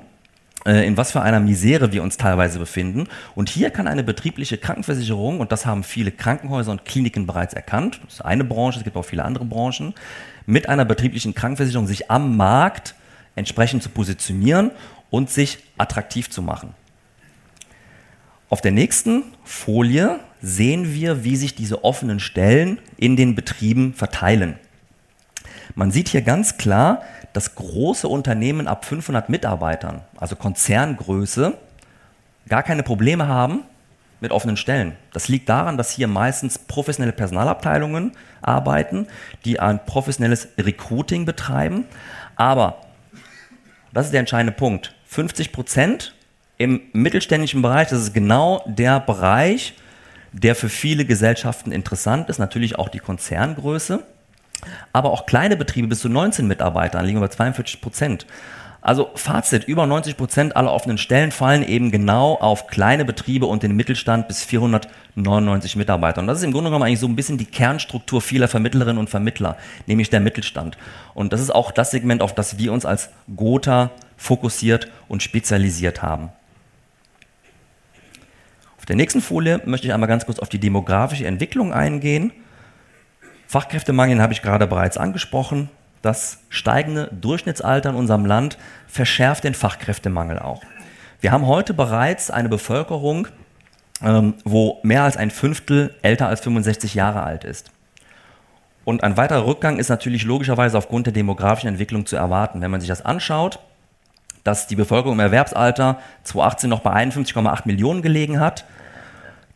in 0.65 0.95
was 0.95 1.11
für 1.11 1.21
einer 1.21 1.39
Misere 1.39 1.91
wir 1.91 2.03
uns 2.03 2.17
teilweise 2.17 2.59
befinden. 2.59 3.07
Und 3.35 3.49
hier 3.49 3.71
kann 3.71 3.87
eine 3.87 4.03
betriebliche 4.03 4.57
Krankenversicherung, 4.57 5.39
und 5.39 5.51
das 5.51 5.65
haben 5.65 5.83
viele 5.83 6.11
Krankenhäuser 6.11 6.71
und 6.71 6.85
Kliniken 6.85 7.25
bereits 7.25 7.53
erkannt, 7.53 7.99
das 8.03 8.15
ist 8.15 8.21
eine 8.21 8.43
Branche, 8.43 8.79
es 8.79 8.83
gibt 8.83 8.95
auch 8.95 9.05
viele 9.05 9.25
andere 9.25 9.45
Branchen, 9.45 9.93
mit 10.45 10.69
einer 10.69 10.85
betrieblichen 10.85 11.33
Krankenversicherung 11.33 11.87
sich 11.87 12.11
am 12.11 12.37
Markt 12.37 12.95
entsprechend 13.35 13.81
zu 13.81 13.89
positionieren 13.89 14.71
und 15.09 15.29
sich 15.29 15.59
attraktiv 15.77 16.29
zu 16.29 16.41
machen. 16.41 16.75
Auf 18.49 18.61
der 18.61 18.71
nächsten 18.71 19.23
Folie 19.43 20.19
sehen 20.41 20.93
wir, 20.93 21.23
wie 21.23 21.37
sich 21.37 21.55
diese 21.55 21.83
offenen 21.83 22.19
Stellen 22.19 22.79
in 22.97 23.15
den 23.15 23.33
Betrieben 23.33 23.93
verteilen. 23.93 24.59
Man 25.75 25.91
sieht 25.91 26.09
hier 26.09 26.21
ganz 26.21 26.57
klar, 26.57 27.01
dass 27.33 27.55
große 27.55 28.07
Unternehmen 28.07 28.67
ab 28.67 28.85
500 28.85 29.29
Mitarbeitern, 29.29 30.01
also 30.17 30.35
Konzerngröße, 30.35 31.57
gar 32.49 32.63
keine 32.63 32.83
Probleme 32.83 33.27
haben 33.27 33.63
mit 34.19 34.31
offenen 34.31 34.57
Stellen. 34.57 34.95
Das 35.13 35.27
liegt 35.27 35.49
daran, 35.49 35.77
dass 35.77 35.91
hier 35.91 36.07
meistens 36.07 36.59
professionelle 36.59 37.13
Personalabteilungen 37.13 38.11
arbeiten, 38.41 39.07
die 39.45 39.59
ein 39.59 39.83
professionelles 39.85 40.49
Recruiting 40.57 41.25
betreiben. 41.25 41.85
Aber, 42.35 42.81
das 43.93 44.05
ist 44.05 44.11
der 44.11 44.19
entscheidende 44.19 44.53
Punkt, 44.53 44.93
50 45.07 45.51
Prozent 45.51 46.15
im 46.57 46.81
mittelständischen 46.93 47.61
Bereich, 47.61 47.89
das 47.89 48.01
ist 48.01 48.13
genau 48.13 48.63
der 48.67 48.99
Bereich, 48.99 49.73
der 50.31 50.55
für 50.55 50.69
viele 50.69 51.05
Gesellschaften 51.05 51.71
interessant 51.71 52.29
ist, 52.29 52.37
natürlich 52.37 52.77
auch 52.77 52.89
die 52.89 52.99
Konzerngröße. 52.99 54.03
Aber 54.93 55.11
auch 55.11 55.25
kleine 55.25 55.57
Betriebe 55.57 55.87
bis 55.87 55.99
zu 55.99 56.09
19 56.09 56.47
Mitarbeitern 56.47 57.05
liegen 57.05 57.19
bei 57.19 57.27
42 57.27 57.81
Prozent. 57.81 58.25
Also 58.83 59.11
Fazit, 59.13 59.65
über 59.65 59.85
90 59.85 60.17
Prozent 60.17 60.55
aller 60.55 60.73
offenen 60.73 60.97
Stellen 60.97 61.31
fallen 61.31 61.61
eben 61.63 61.91
genau 61.91 62.33
auf 62.33 62.65
kleine 62.65 63.05
Betriebe 63.05 63.45
und 63.45 63.61
den 63.61 63.75
Mittelstand 63.75 64.27
bis 64.27 64.43
499 64.43 65.75
Mitarbeiter. 65.75 66.19
Und 66.19 66.25
das 66.25 66.39
ist 66.39 66.43
im 66.43 66.51
Grunde 66.51 66.71
genommen 66.71 66.85
eigentlich 66.85 66.99
so 66.99 67.07
ein 67.07 67.15
bisschen 67.15 67.37
die 67.37 67.45
Kernstruktur 67.45 68.21
vieler 68.21 68.47
Vermittlerinnen 68.47 68.97
und 68.97 69.09
Vermittler, 69.09 69.55
nämlich 69.85 70.09
der 70.09 70.19
Mittelstand. 70.19 70.79
Und 71.13 71.31
das 71.31 71.41
ist 71.41 71.51
auch 71.51 71.71
das 71.71 71.91
Segment, 71.91 72.23
auf 72.23 72.33
das 72.33 72.57
wir 72.57 72.73
uns 72.73 72.83
als 72.83 73.09
Gotha 73.35 73.91
fokussiert 74.17 74.87
und 75.07 75.21
spezialisiert 75.21 76.01
haben. 76.01 76.29
der 78.87 78.97
nächsten 78.97 79.21
Folie 79.21 79.61
möchte 79.63 79.87
ich 79.87 79.93
einmal 79.93 80.09
ganz 80.09 80.25
kurz 80.25 80.39
auf 80.39 80.49
die 80.49 80.59
demografische 80.59 81.25
Entwicklung 81.25 81.71
eingehen. 81.71 82.33
Fachkräftemangel 83.51 84.21
habe 84.21 84.31
ich 84.31 84.41
gerade 84.41 84.65
bereits 84.65 84.95
angesprochen. 84.95 85.69
Das 86.01 86.39
steigende 86.47 87.09
Durchschnittsalter 87.11 87.89
in 87.89 87.97
unserem 87.97 88.25
Land 88.25 88.57
verschärft 88.87 89.43
den 89.43 89.55
Fachkräftemangel 89.55 90.39
auch. 90.39 90.63
Wir 91.19 91.33
haben 91.33 91.45
heute 91.45 91.73
bereits 91.73 92.31
eine 92.31 92.47
Bevölkerung, 92.47 93.27
ähm, 94.01 94.35
wo 94.45 94.79
mehr 94.83 95.03
als 95.03 95.17
ein 95.17 95.31
Fünftel 95.31 95.93
älter 96.01 96.29
als 96.29 96.39
65 96.39 96.95
Jahre 96.95 97.23
alt 97.23 97.43
ist. 97.43 97.71
Und 98.85 99.03
ein 99.03 99.17
weiterer 99.17 99.45
Rückgang 99.45 99.79
ist 99.79 99.89
natürlich 99.89 100.23
logischerweise 100.23 100.77
aufgrund 100.77 101.07
der 101.07 101.13
demografischen 101.13 101.67
Entwicklung 101.67 102.05
zu 102.05 102.15
erwarten. 102.15 102.61
Wenn 102.61 102.71
man 102.71 102.79
sich 102.79 102.87
das 102.87 103.03
anschaut, 103.03 103.59
dass 104.45 104.67
die 104.67 104.77
Bevölkerung 104.77 105.15
im 105.15 105.19
Erwerbsalter 105.19 105.99
2018 106.23 106.69
noch 106.69 106.79
bei 106.79 106.93
51,8 106.93 107.63
Millionen 107.65 108.01
gelegen 108.01 108.39
hat, 108.39 108.63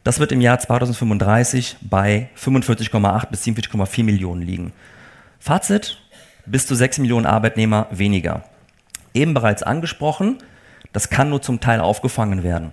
das 0.05 0.19
wird 0.19 0.31
im 0.31 0.39
Jahr 0.39 0.59
2035 0.59 1.77
bei 1.81 2.29
45,8 2.39 3.29
bis 3.31 3.43
47,4 3.43 4.03
Millionen 4.03 4.43
liegen. 4.43 4.71
Fazit, 5.39 5.97
bis 6.45 6.67
zu 6.67 6.75
6 6.75 6.99
Millionen 6.99 7.25
Arbeitnehmer 7.25 7.87
weniger. 7.89 8.43
Eben 9.15 9.33
bereits 9.33 9.63
angesprochen, 9.63 10.37
das 10.93 11.09
kann 11.09 11.29
nur 11.29 11.41
zum 11.41 11.59
Teil 11.59 11.79
aufgefangen 11.79 12.43
werden. 12.43 12.71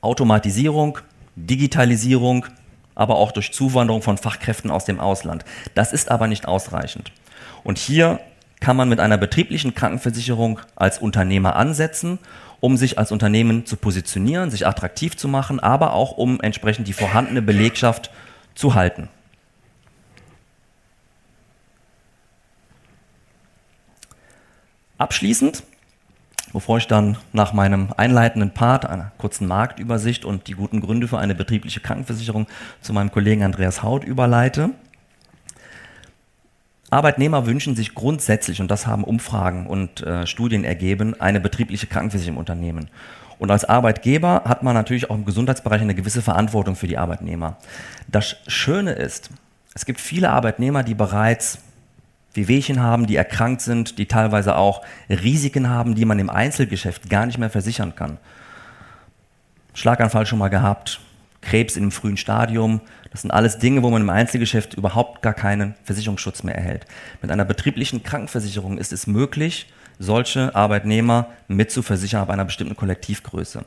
Automatisierung, 0.00 0.98
Digitalisierung, 1.36 2.46
aber 2.94 3.16
auch 3.16 3.32
durch 3.32 3.52
Zuwanderung 3.52 4.00
von 4.00 4.16
Fachkräften 4.16 4.70
aus 4.70 4.86
dem 4.86 5.00
Ausland. 5.00 5.44
Das 5.74 5.92
ist 5.92 6.10
aber 6.10 6.28
nicht 6.28 6.48
ausreichend. 6.48 7.12
Und 7.62 7.76
hier 7.76 8.20
kann 8.60 8.76
man 8.78 8.88
mit 8.88 9.00
einer 9.00 9.18
betrieblichen 9.18 9.74
Krankenversicherung 9.74 10.60
als 10.76 10.98
Unternehmer 10.98 11.56
ansetzen, 11.56 12.18
um 12.64 12.78
sich 12.78 12.98
als 12.98 13.12
Unternehmen 13.12 13.66
zu 13.66 13.76
positionieren, 13.76 14.50
sich 14.50 14.66
attraktiv 14.66 15.18
zu 15.18 15.28
machen, 15.28 15.60
aber 15.60 15.92
auch 15.92 16.12
um 16.12 16.40
entsprechend 16.40 16.88
die 16.88 16.94
vorhandene 16.94 17.42
Belegschaft 17.42 18.10
zu 18.54 18.74
halten. 18.74 19.10
Abschließend 24.96 25.62
bevor 26.54 26.78
ich 26.78 26.86
dann 26.86 27.18
nach 27.32 27.52
meinem 27.52 27.88
einleitenden 27.96 28.52
Part, 28.52 28.86
einer 28.86 29.12
kurzen 29.18 29.46
Marktübersicht 29.46 30.24
und 30.24 30.46
die 30.46 30.54
guten 30.54 30.80
Gründe 30.80 31.06
für 31.08 31.18
eine 31.18 31.34
betriebliche 31.34 31.80
Krankenversicherung 31.80 32.46
zu 32.80 32.94
meinem 32.94 33.10
Kollegen 33.10 33.42
Andreas 33.42 33.82
Haut 33.82 34.04
überleite. 34.04 34.70
Arbeitnehmer 36.94 37.44
wünschen 37.44 37.74
sich 37.74 37.94
grundsätzlich, 37.94 38.60
und 38.60 38.70
das 38.70 38.86
haben 38.86 39.04
Umfragen 39.04 39.66
und 39.66 40.02
äh, 40.02 40.26
Studien 40.26 40.64
ergeben, 40.64 41.20
eine 41.20 41.40
betriebliche 41.40 41.86
Krankenversicherung 41.88 42.36
im 42.36 42.38
Unternehmen. 42.38 42.88
Und 43.38 43.50
als 43.50 43.64
Arbeitgeber 43.64 44.42
hat 44.44 44.62
man 44.62 44.74
natürlich 44.74 45.10
auch 45.10 45.16
im 45.16 45.24
Gesundheitsbereich 45.24 45.82
eine 45.82 45.94
gewisse 45.94 46.22
Verantwortung 46.22 46.76
für 46.76 46.86
die 46.86 46.96
Arbeitnehmer. 46.96 47.56
Das 48.06 48.36
Schöne 48.46 48.92
ist, 48.92 49.30
es 49.74 49.84
gibt 49.84 50.00
viele 50.00 50.30
Arbeitnehmer, 50.30 50.84
die 50.84 50.94
bereits 50.94 51.58
Wehwehchen 52.32 52.80
haben, 52.80 53.06
die 53.06 53.16
erkrankt 53.16 53.60
sind, 53.60 53.98
die 53.98 54.06
teilweise 54.06 54.56
auch 54.56 54.82
Risiken 55.08 55.68
haben, 55.68 55.96
die 55.96 56.04
man 56.04 56.18
im 56.20 56.30
Einzelgeschäft 56.30 57.10
gar 57.10 57.26
nicht 57.26 57.38
mehr 57.38 57.50
versichern 57.50 57.96
kann. 57.96 58.18
Schlaganfall 59.74 60.26
schon 60.26 60.38
mal 60.38 60.48
gehabt, 60.48 61.00
Krebs 61.40 61.76
im 61.76 61.90
frühen 61.90 62.16
Stadium, 62.16 62.80
das 63.14 63.22
sind 63.22 63.30
alles 63.30 63.58
Dinge, 63.58 63.84
wo 63.84 63.90
man 63.90 64.02
im 64.02 64.10
Einzelgeschäft 64.10 64.74
überhaupt 64.74 65.22
gar 65.22 65.34
keinen 65.34 65.76
Versicherungsschutz 65.84 66.42
mehr 66.42 66.56
erhält. 66.56 66.84
Mit 67.22 67.30
einer 67.30 67.44
betrieblichen 67.44 68.02
Krankenversicherung 68.02 68.76
ist 68.76 68.92
es 68.92 69.06
möglich, 69.06 69.72
solche 70.00 70.52
Arbeitnehmer 70.56 71.28
mitzuversichern 71.46 72.22
ab 72.22 72.30
einer 72.30 72.44
bestimmten 72.44 72.74
Kollektivgröße. 72.74 73.64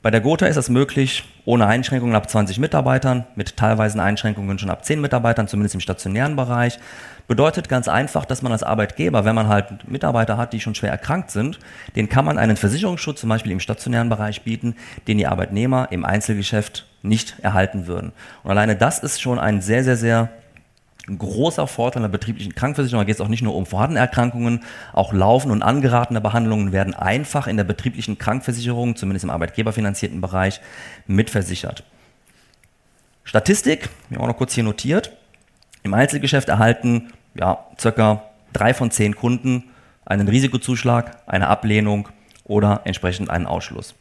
Bei 0.00 0.12
der 0.12 0.20
Gotha 0.20 0.46
ist 0.46 0.56
es 0.56 0.68
möglich, 0.68 1.24
ohne 1.44 1.66
Einschränkungen 1.66 2.14
ab 2.14 2.30
20 2.30 2.60
Mitarbeitern, 2.60 3.24
mit 3.34 3.56
teilweisen 3.56 3.98
Einschränkungen 3.98 4.60
schon 4.60 4.70
ab 4.70 4.84
10 4.84 5.00
Mitarbeitern, 5.00 5.48
zumindest 5.48 5.74
im 5.74 5.80
stationären 5.80 6.36
Bereich. 6.36 6.78
Bedeutet 7.26 7.68
ganz 7.68 7.88
einfach, 7.88 8.24
dass 8.24 8.42
man 8.42 8.52
als 8.52 8.62
Arbeitgeber, 8.62 9.24
wenn 9.24 9.34
man 9.34 9.48
halt 9.48 9.88
Mitarbeiter 9.90 10.36
hat, 10.36 10.52
die 10.52 10.60
schon 10.60 10.76
schwer 10.76 10.92
erkrankt 10.92 11.32
sind, 11.32 11.58
den 11.96 12.08
kann 12.08 12.24
man 12.24 12.38
einen 12.38 12.56
Versicherungsschutz 12.56 13.22
zum 13.22 13.28
Beispiel 13.28 13.50
im 13.50 13.58
stationären 13.58 14.08
Bereich 14.08 14.42
bieten, 14.42 14.76
den 15.08 15.18
die 15.18 15.26
Arbeitnehmer 15.26 15.88
im 15.90 16.04
Einzelgeschäft 16.04 16.86
nicht 17.02 17.36
erhalten 17.40 17.86
würden. 17.86 18.12
Und 18.42 18.50
alleine 18.50 18.76
das 18.76 18.98
ist 19.00 19.20
schon 19.20 19.38
ein 19.38 19.60
sehr, 19.60 19.84
sehr, 19.84 19.96
sehr 19.96 20.30
großer 21.06 21.66
Vorteil 21.66 22.02
der 22.02 22.08
betrieblichen 22.08 22.54
Krankenversicherung. 22.54 23.02
Da 23.02 23.06
geht 23.06 23.16
es 23.16 23.20
auch 23.20 23.28
nicht 23.28 23.42
nur 23.42 23.56
um 23.56 23.66
vorhandene 23.66 24.00
Erkrankungen, 24.00 24.60
auch 24.92 25.12
laufende 25.12 25.52
und 25.52 25.62
angeratene 25.62 26.20
Behandlungen 26.20 26.72
werden 26.72 26.94
einfach 26.94 27.46
in 27.46 27.56
der 27.56 27.64
betrieblichen 27.64 28.18
Krankenversicherung, 28.18 28.94
zumindest 28.96 29.24
im 29.24 29.30
arbeitgeberfinanzierten 29.30 30.20
Bereich, 30.20 30.60
mitversichert. 31.06 31.84
Statistik, 33.24 33.88
wir 34.08 34.18
haben 34.18 34.24
auch 34.24 34.28
noch 34.28 34.36
kurz 34.36 34.54
hier 34.54 34.64
notiert. 34.64 35.12
Im 35.82 35.94
Einzelgeschäft 35.94 36.48
erhalten 36.48 37.12
ja, 37.34 37.66
circa 37.80 38.24
drei 38.52 38.74
von 38.74 38.90
zehn 38.90 39.16
Kunden 39.16 39.64
einen 40.04 40.28
Risikozuschlag, 40.28 41.16
eine 41.26 41.48
Ablehnung 41.48 42.08
oder 42.44 42.82
entsprechend 42.84 43.30
einen 43.30 43.46
Ausschluss. 43.46 43.94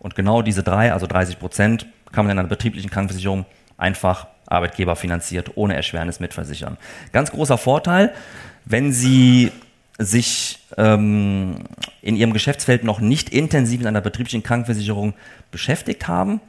Und 0.00 0.14
genau 0.14 0.42
diese 0.42 0.62
drei, 0.62 0.92
also 0.92 1.06
30 1.06 1.38
Prozent, 1.38 1.86
kann 2.12 2.26
man 2.26 2.32
in 2.32 2.38
einer 2.38 2.48
betrieblichen 2.48 2.90
Krankenversicherung 2.90 3.46
einfach 3.76 4.26
Arbeitgeber 4.46 4.96
finanziert, 4.96 5.52
ohne 5.54 5.76
Erschwernis 5.76 6.20
mitversichern. 6.20 6.76
Ganz 7.12 7.30
großer 7.30 7.56
Vorteil, 7.56 8.12
wenn 8.64 8.92
Sie 8.92 9.52
sich 9.98 10.58
ähm, 10.76 11.64
in 12.02 12.16
Ihrem 12.16 12.32
Geschäftsfeld 12.32 12.84
noch 12.84 13.00
nicht 13.00 13.30
intensiv 13.30 13.78
mit 13.78 13.86
einer 13.86 14.00
betrieblichen 14.00 14.42
Krankenversicherung 14.42 15.14
beschäftigt 15.50 16.08
haben, 16.08 16.40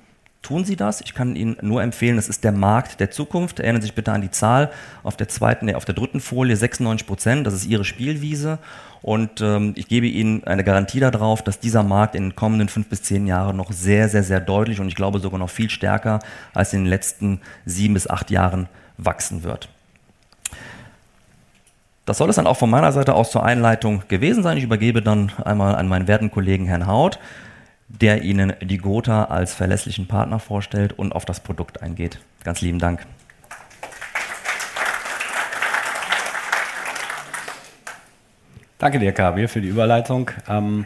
tun 0.41 0.65
Sie 0.65 0.75
das. 0.75 1.01
Ich 1.01 1.13
kann 1.13 1.35
Ihnen 1.35 1.57
nur 1.61 1.83
empfehlen, 1.83 2.15
das 2.15 2.29
ist 2.29 2.43
der 2.43 2.51
Markt 2.51 2.99
der 2.99 3.11
Zukunft. 3.11 3.59
Erinnern 3.59 3.81
Sie 3.81 3.87
sich 3.87 3.95
bitte 3.95 4.11
an 4.11 4.21
die 4.21 4.31
Zahl 4.31 4.71
auf 5.03 5.17
der 5.17 5.27
zweiten, 5.27 5.73
auf 5.75 5.85
der 5.85 5.95
dritten 5.95 6.19
Folie, 6.19 6.55
96 6.55 7.07
Prozent, 7.07 7.47
das 7.47 7.53
ist 7.53 7.65
Ihre 7.65 7.83
Spielwiese. 7.83 8.59
Und 9.01 9.41
ähm, 9.41 9.73
ich 9.75 9.87
gebe 9.87 10.07
Ihnen 10.07 10.43
eine 10.43 10.63
Garantie 10.63 10.99
darauf, 10.99 11.41
dass 11.43 11.59
dieser 11.59 11.83
Markt 11.83 12.15
in 12.15 12.23
den 12.23 12.35
kommenden 12.35 12.69
fünf 12.69 12.87
bis 12.87 13.01
zehn 13.01 13.25
Jahren 13.25 13.57
noch 13.57 13.71
sehr, 13.71 14.09
sehr, 14.09 14.23
sehr 14.23 14.39
deutlich 14.39 14.79
und 14.79 14.87
ich 14.87 14.95
glaube 14.95 15.19
sogar 15.19 15.39
noch 15.39 15.49
viel 15.49 15.69
stärker 15.69 16.19
als 16.53 16.73
in 16.73 16.83
den 16.83 16.89
letzten 16.89 17.41
sieben 17.65 17.95
bis 17.95 18.07
acht 18.07 18.29
Jahren 18.29 18.67
wachsen 18.97 19.43
wird. 19.43 19.69
Das 22.05 22.17
soll 22.17 22.29
es 22.29 22.35
dann 22.35 22.47
auch 22.47 22.57
von 22.57 22.69
meiner 22.69 22.91
Seite 22.91 23.13
aus 23.13 23.31
zur 23.31 23.43
Einleitung 23.43 24.03
gewesen 24.07 24.43
sein. 24.43 24.57
Ich 24.57 24.63
übergebe 24.63 25.01
dann 25.01 25.31
einmal 25.43 25.75
an 25.75 25.87
meinen 25.87 26.07
werten 26.07 26.31
Kollegen 26.31 26.65
Herrn 26.65 26.87
Haut, 26.87 27.19
der 27.99 28.23
Ihnen 28.23 28.53
die 28.61 28.77
Gotha 28.77 29.25
als 29.25 29.53
verlässlichen 29.53 30.07
Partner 30.07 30.39
vorstellt 30.39 30.93
und 30.97 31.13
auf 31.13 31.25
das 31.25 31.41
Produkt 31.41 31.81
eingeht. 31.81 32.19
Ganz 32.43 32.61
lieben 32.61 32.79
Dank. 32.79 33.05
Danke 38.79 38.97
dir, 38.97 39.11
Kabil, 39.11 39.47
für 39.47 39.61
die 39.61 39.67
Überleitung. 39.67 40.31
Ähm, 40.49 40.85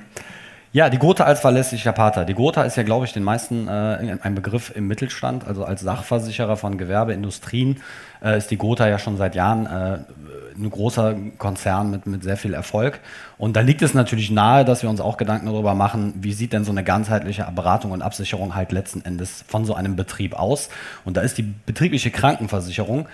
ja, 0.75 0.89
die 0.89 0.98
Gotha 0.98 1.24
als 1.24 1.39
verlässlicher 1.39 1.94
Partner. 1.94 2.25
Die 2.25 2.34
Gotha 2.34 2.63
ist 2.63 2.75
ja, 2.75 2.84
glaube 2.84 3.05
ich, 3.05 3.13
den 3.13 3.24
meisten 3.24 3.70
äh, 3.70 4.17
ein 4.22 4.36
Begriff 4.36 4.74
im 4.75 4.88
Mittelstand. 4.88 5.48
Also 5.48 5.63
als 5.63 5.79
Sachversicherer 5.79 6.58
von 6.58 6.77
Gewerbeindustrien 6.77 7.77
äh, 8.22 8.38
ist 8.38 8.51
die 8.51 8.58
Gotha 8.58 8.86
ja 8.86 9.00
schon 9.00 9.15
seit 9.15 9.36
Jahren 9.36 9.67
äh, 9.67 10.00
ein 10.53 10.70
großer 10.70 11.15
Konzern 11.38 11.91
mit, 11.91 12.08
mit 12.08 12.24
sehr 12.24 12.36
viel 12.36 12.53
Erfolg. 12.53 13.00
Und 13.38 13.55
da 13.55 13.62
liegt 13.62 13.84
es 13.84 13.94
natürlich 13.94 14.32
nahe, 14.32 14.65
dass 14.65 14.84
wir 14.84 14.89
uns 14.89 15.00
auch 15.00 15.15
Gedanken 15.15 15.46
darüber 15.46 15.75
machen, 15.75 16.13
wie 16.20 16.34
sieht 16.34 16.51
denn 16.51 16.65
so 16.65 16.72
eine 16.72 16.84
ganzheitliche 16.84 17.48
Beratung 17.55 17.91
und 17.91 18.01
Absicherung 18.01 18.53
halt 18.53 18.74
letzten 18.74 19.00
Endes 19.05 19.46
von 19.48 19.63
so 19.63 19.75
einem 19.75 19.96
Betrieb 19.96 20.38
aus. 20.38 20.67
Und 21.05 21.15
da 21.15 21.22
ist 21.22 21.38
die 21.38 21.44
betriebliche 21.65 22.12
Krankenversicherung 22.12 23.08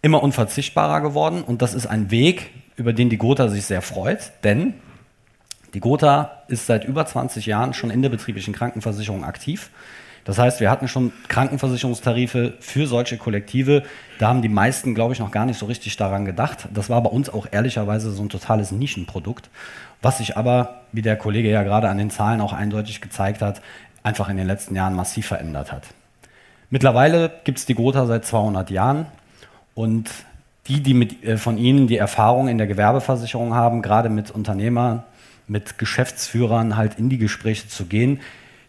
immer 0.00 0.22
unverzichtbarer 0.22 1.02
geworden. 1.02 1.42
Und 1.42 1.60
das 1.60 1.74
ist 1.74 1.86
ein 1.86 2.10
Weg, 2.10 2.52
über 2.76 2.94
den 2.94 3.10
die 3.10 3.18
Gotha 3.18 3.48
sich 3.48 3.66
sehr 3.66 3.82
freut, 3.82 4.32
denn 4.44 4.72
die 5.74 5.80
Gotha 5.80 6.42
ist 6.48 6.66
seit 6.66 6.84
über 6.84 7.04
20 7.04 7.46
Jahren 7.46 7.74
schon 7.74 7.90
in 7.90 8.02
der 8.02 8.08
betrieblichen 8.08 8.54
Krankenversicherung 8.54 9.24
aktiv. 9.24 9.70
Das 10.24 10.38
heißt, 10.38 10.60
wir 10.60 10.70
hatten 10.70 10.88
schon 10.88 11.12
Krankenversicherungstarife 11.28 12.54
für 12.60 12.86
solche 12.86 13.16
Kollektive. 13.16 13.82
Da 14.18 14.28
haben 14.28 14.42
die 14.42 14.50
meisten, 14.50 14.94
glaube 14.94 15.14
ich, 15.14 15.20
noch 15.20 15.30
gar 15.30 15.46
nicht 15.46 15.58
so 15.58 15.66
richtig 15.66 15.96
daran 15.96 16.26
gedacht. 16.26 16.68
Das 16.74 16.90
war 16.90 17.02
bei 17.02 17.08
uns 17.08 17.30
auch 17.30 17.46
ehrlicherweise 17.50 18.10
so 18.10 18.22
ein 18.22 18.28
totales 18.28 18.70
Nischenprodukt, 18.70 19.48
was 20.02 20.18
sich 20.18 20.36
aber, 20.36 20.82
wie 20.92 21.00
der 21.00 21.16
Kollege 21.16 21.50
ja 21.50 21.62
gerade 21.62 21.88
an 21.88 21.96
den 21.96 22.10
Zahlen 22.10 22.42
auch 22.42 22.52
eindeutig 22.52 23.00
gezeigt 23.00 23.40
hat, 23.40 23.62
einfach 24.02 24.28
in 24.28 24.36
den 24.36 24.46
letzten 24.46 24.74
Jahren 24.76 24.94
massiv 24.94 25.26
verändert 25.26 25.72
hat. 25.72 25.84
Mittlerweile 26.70 27.32
gibt 27.44 27.58
es 27.58 27.66
die 27.66 27.74
Gotha 27.74 28.04
seit 28.04 28.26
200 28.26 28.70
Jahren 28.70 29.06
und 29.74 30.10
die, 30.66 30.82
die 30.82 30.92
mit, 30.92 31.24
äh, 31.24 31.38
von 31.38 31.56
Ihnen 31.56 31.86
die 31.86 31.96
Erfahrung 31.96 32.48
in 32.48 32.58
der 32.58 32.66
Gewerbeversicherung 32.66 33.54
haben, 33.54 33.80
gerade 33.80 34.10
mit 34.10 34.30
Unternehmern, 34.30 35.04
mit 35.48 35.78
Geschäftsführern 35.78 36.76
halt 36.76 36.98
in 36.98 37.08
die 37.08 37.18
Gespräche 37.18 37.68
zu 37.68 37.86
gehen, 37.86 38.20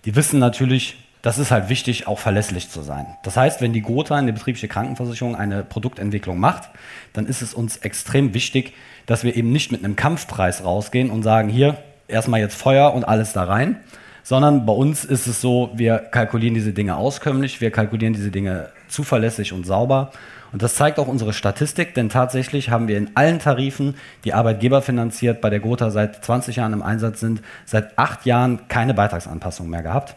die 0.06 0.16
wissen 0.16 0.40
natürlich, 0.40 0.98
das 1.22 1.38
ist 1.38 1.52
halt 1.52 1.68
wichtig, 1.70 2.08
auch 2.08 2.20
verlässlich 2.20 2.70
zu 2.70 2.82
sein. 2.82 3.06
Das 3.24 3.36
heißt, 3.36 3.62
wenn 3.62 3.74
die 3.74 3.82
Gotha 3.82 4.18
in 4.18 4.26
der 4.26 4.34
betriebliche 4.34 4.70
Krankenversicherung 4.70 5.36
eine 5.36 5.64
Produktentwicklung 5.64 6.40
macht, 6.40 6.70
dann 7.14 7.26
ist 7.26 7.42
es 7.42 7.54
uns 7.54 7.78
extrem 7.78 8.34
wichtig, 8.34 8.74
dass 9.06 9.24
wir 9.24 9.36
eben 9.36 9.52
nicht 9.52 9.72
mit 9.72 9.84
einem 9.84 9.96
Kampfpreis 9.96 10.64
rausgehen 10.64 11.10
und 11.10 11.24
sagen, 11.24 11.50
hier 11.50 11.78
erstmal 12.08 12.40
jetzt 12.40 12.56
Feuer 12.56 12.94
und 12.94 13.04
alles 13.04 13.34
da 13.34 13.44
rein, 13.44 13.78
sondern 14.24 14.66
bei 14.66 14.74
uns 14.74 15.04
ist 15.04 15.28
es 15.28 15.42
so, 15.42 15.72
wir 15.74 15.98
kalkulieren 15.98 16.54
diese 16.54 16.72
Dinge 16.72 16.96
auskömmlich, 16.96 17.62
wir 17.62 17.72
kalkulieren 17.72 18.14
diese 18.14 18.32
Dinge 18.32 18.70
zuverlässig 18.88 19.52
und 19.54 19.66
sauber. 19.66 20.12
Und 20.52 20.62
das 20.64 20.76
zeigt 20.76 21.00
auch 21.00 21.08
unsere 21.08 21.34
Statistik, 21.34 21.94
denn 21.94 22.10
tatsächlich 22.10 22.70
haben 22.70 22.88
wir 22.88 22.98
in 22.98 23.12
allen 23.16 23.40
Tarifen, 23.40 23.96
die 24.24 24.34
Arbeitgeber 24.34 24.82
finanziert, 24.82 25.42
bei 25.42 25.50
der 25.50 25.60
Gotha 25.60 25.92
seit 25.92 26.24
20 26.24 26.56
Jahren 26.58 26.74
im 26.74 26.82
Einsatz 26.82 27.20
sind, 27.20 27.42
seit 27.66 27.98
acht 27.98 28.26
Jahren 28.26 28.68
keine 28.68 28.94
Beitragsanpassung 28.94 29.70
mehr 29.70 29.84
gehabt. 29.84 30.16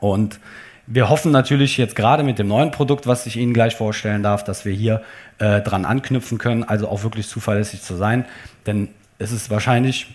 Und 0.00 0.38
wir 0.86 1.08
hoffen 1.08 1.32
natürlich 1.32 1.78
jetzt 1.78 1.96
gerade 1.96 2.22
mit 2.22 2.38
dem 2.38 2.48
neuen 2.48 2.70
Produkt, 2.70 3.06
was 3.06 3.26
ich 3.26 3.36
Ihnen 3.36 3.54
gleich 3.54 3.74
vorstellen 3.74 4.22
darf, 4.22 4.44
dass 4.44 4.64
wir 4.64 4.72
hier 4.72 5.02
äh, 5.38 5.60
dran 5.62 5.84
anknüpfen 5.84 6.38
können, 6.38 6.62
also 6.62 6.88
auch 6.88 7.02
wirklich 7.02 7.26
zuverlässig 7.26 7.82
zu 7.82 7.94
sein. 7.96 8.26
Denn 8.66 8.88
es 9.18 9.32
ist 9.32 9.50
wahrscheinlich 9.50 10.08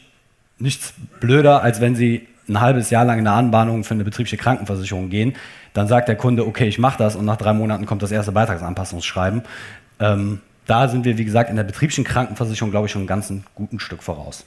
nichts 0.60 0.94
blöder, 1.20 1.64
als 1.64 1.82
wenn 1.82 1.96
Sie 1.96 2.28
ein 2.48 2.62
halbes 2.62 2.90
Jahr 2.90 3.06
lang 3.06 3.20
eine 3.20 3.32
Anbahnung 3.32 3.84
für 3.84 3.94
eine 3.94 4.04
betriebliche 4.04 4.38
Krankenversicherung 4.38 5.10
gehen. 5.10 5.36
Dann 5.74 5.88
sagt 5.88 6.08
der 6.08 6.16
Kunde, 6.16 6.46
okay, 6.46 6.68
ich 6.68 6.80
mache 6.80 6.98
das 6.98 7.16
und 7.16 7.26
nach 7.26 7.38
drei 7.38 7.54
Monaten 7.54 7.86
kommt 7.86 8.02
das 8.02 8.12
erste 8.12 8.32
Beitragsanpassungsschreiben. 8.32 9.44
Ähm, 10.00 10.42
da 10.66 10.88
sind 10.88 11.06
wir, 11.06 11.18
wie 11.18 11.26
gesagt, 11.26 11.50
in 11.50 11.56
der 11.56 11.64
betrieblichen 11.64 12.04
Krankenversicherung, 12.04 12.72
glaube 12.72 12.86
ich, 12.86 12.92
schon 12.92 13.04
ein 13.04 13.08
ganz 13.08 13.34
guten 13.56 13.80
Stück 13.80 14.04
voraus. 14.04 14.46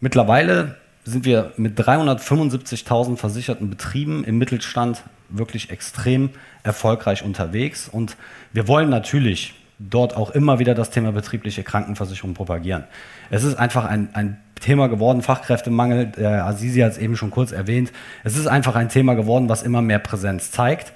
Mittlerweile 0.00 0.76
sind 1.04 1.24
wir 1.24 1.52
mit 1.56 1.78
375.000 1.78 3.16
versicherten 3.16 3.68
Betrieben 3.68 4.24
im 4.24 4.38
Mittelstand 4.38 5.02
wirklich 5.28 5.70
extrem 5.70 6.30
erfolgreich 6.62 7.22
unterwegs. 7.22 7.88
Und 7.88 8.16
wir 8.52 8.66
wollen 8.66 8.88
natürlich 8.88 9.54
dort 9.80 10.14
auch 10.14 10.30
immer 10.30 10.58
wieder 10.58 10.74
das 10.74 10.90
Thema 10.90 11.12
betriebliche 11.12 11.62
Krankenversicherung 11.62 12.34
propagieren. 12.34 12.84
Es 13.30 13.44
ist 13.44 13.58
einfach 13.58 13.86
ein, 13.86 14.10
ein 14.12 14.38
Thema 14.60 14.88
geworden, 14.88 15.22
Fachkräftemangel, 15.22 16.06
der 16.06 16.44
Azizi 16.44 16.80
hat 16.80 16.92
es 16.92 16.98
eben 16.98 17.16
schon 17.16 17.30
kurz 17.30 17.50
erwähnt. 17.50 17.90
Es 18.22 18.36
ist 18.36 18.46
einfach 18.46 18.76
ein 18.76 18.90
Thema 18.90 19.14
geworden, 19.14 19.48
was 19.48 19.62
immer 19.62 19.80
mehr 19.80 19.98
Präsenz 19.98 20.50
zeigt. 20.50 20.92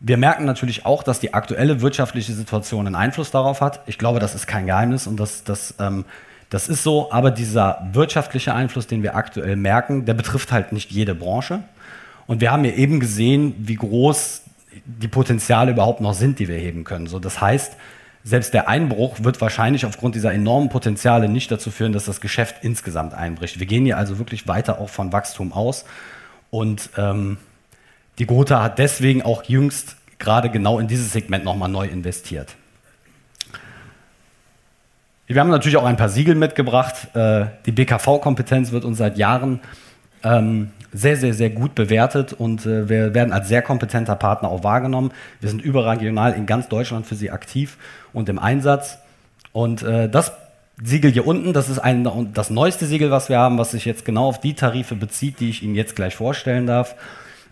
Wir 0.00 0.16
merken 0.16 0.44
natürlich 0.44 0.84
auch, 0.84 1.02
dass 1.02 1.20
die 1.20 1.32
aktuelle 1.32 1.80
wirtschaftliche 1.80 2.32
Situation 2.32 2.86
einen 2.86 2.96
Einfluss 2.96 3.30
darauf 3.30 3.60
hat. 3.60 3.80
Ich 3.86 3.96
glaube, 3.96 4.18
das 4.18 4.34
ist 4.34 4.46
kein 4.46 4.66
Geheimnis 4.66 5.06
und 5.06 5.18
das, 5.18 5.44
das 5.44 5.74
ähm, 5.78 6.04
das 6.50 6.68
ist 6.68 6.82
so, 6.84 7.10
aber 7.10 7.30
dieser 7.30 7.88
wirtschaftliche 7.92 8.54
Einfluss, 8.54 8.86
den 8.86 9.02
wir 9.02 9.16
aktuell 9.16 9.56
merken, 9.56 10.04
der 10.04 10.14
betrifft 10.14 10.52
halt 10.52 10.72
nicht 10.72 10.92
jede 10.92 11.14
Branche. 11.14 11.64
Und 12.26 12.40
wir 12.40 12.52
haben 12.52 12.64
ja 12.64 12.72
eben 12.72 13.00
gesehen, 13.00 13.54
wie 13.58 13.74
groß 13.74 14.42
die 14.84 15.08
Potenziale 15.08 15.72
überhaupt 15.72 16.00
noch 16.00 16.14
sind, 16.14 16.38
die 16.38 16.48
wir 16.48 16.56
heben 16.56 16.84
können. 16.84 17.06
So, 17.06 17.18
das 17.18 17.40
heißt, 17.40 17.76
selbst 18.26 18.54
der 18.54 18.68
Einbruch 18.68 19.18
wird 19.22 19.40
wahrscheinlich 19.40 19.86
aufgrund 19.86 20.16
dieser 20.16 20.32
enormen 20.32 20.68
Potenziale 20.68 21.28
nicht 21.28 21.48
dazu 21.52 21.70
führen, 21.70 21.92
dass 21.92 22.06
das 22.06 22.20
Geschäft 22.20 22.56
insgesamt 22.62 23.14
einbricht. 23.14 23.60
Wir 23.60 23.66
gehen 23.66 23.84
hier 23.84 23.96
also 23.98 24.18
wirklich 24.18 24.48
weiter 24.48 24.80
auch 24.80 24.88
von 24.88 25.12
Wachstum 25.12 25.52
aus. 25.52 25.84
Und 26.50 26.90
ähm, 26.96 27.36
die 28.18 28.26
Gotha 28.26 28.64
hat 28.64 28.80
deswegen 28.80 29.22
auch 29.22 29.44
jüngst 29.44 29.94
gerade 30.18 30.50
genau 30.50 30.80
in 30.80 30.88
dieses 30.88 31.12
Segment 31.12 31.44
nochmal 31.44 31.68
neu 31.68 31.86
investiert. 31.86 32.56
Wir 35.28 35.40
haben 35.40 35.50
natürlich 35.50 35.76
auch 35.76 35.84
ein 35.84 35.96
paar 35.96 36.08
Siegel 36.08 36.34
mitgebracht. 36.34 37.14
Äh, 37.14 37.46
die 37.64 37.72
BKV-Kompetenz 37.72 38.72
wird 38.72 38.84
uns 38.84 38.98
seit 38.98 39.18
Jahren 39.18 39.60
ähm, 40.24 40.72
sehr, 40.92 41.16
sehr, 41.16 41.34
sehr 41.34 41.50
gut 41.50 41.74
bewertet 41.74 42.32
und 42.32 42.64
äh, 42.66 42.88
wir 42.88 43.14
werden 43.14 43.32
als 43.32 43.48
sehr 43.48 43.62
kompetenter 43.62 44.16
Partner 44.16 44.48
auch 44.48 44.64
wahrgenommen. 44.64 45.12
Wir 45.40 45.50
sind 45.50 45.62
überregional 45.62 46.32
in 46.32 46.46
ganz 46.46 46.68
Deutschland 46.68 47.06
für 47.06 47.14
sie 47.14 47.30
aktiv 47.30 47.76
und 48.16 48.28
im 48.28 48.38
Einsatz. 48.38 48.98
Und 49.52 49.82
äh, 49.82 50.08
das 50.08 50.32
Siegel 50.82 51.12
hier 51.12 51.26
unten, 51.26 51.52
das 51.52 51.68
ist 51.68 51.78
ein, 51.78 52.32
das 52.32 52.50
neueste 52.50 52.86
Siegel, 52.86 53.10
was 53.10 53.28
wir 53.28 53.38
haben, 53.38 53.58
was 53.58 53.70
sich 53.70 53.84
jetzt 53.84 54.04
genau 54.04 54.26
auf 54.28 54.40
die 54.40 54.54
Tarife 54.54 54.94
bezieht, 54.94 55.40
die 55.40 55.50
ich 55.50 55.62
Ihnen 55.62 55.74
jetzt 55.74 55.96
gleich 55.96 56.16
vorstellen 56.16 56.66
darf. 56.66 56.96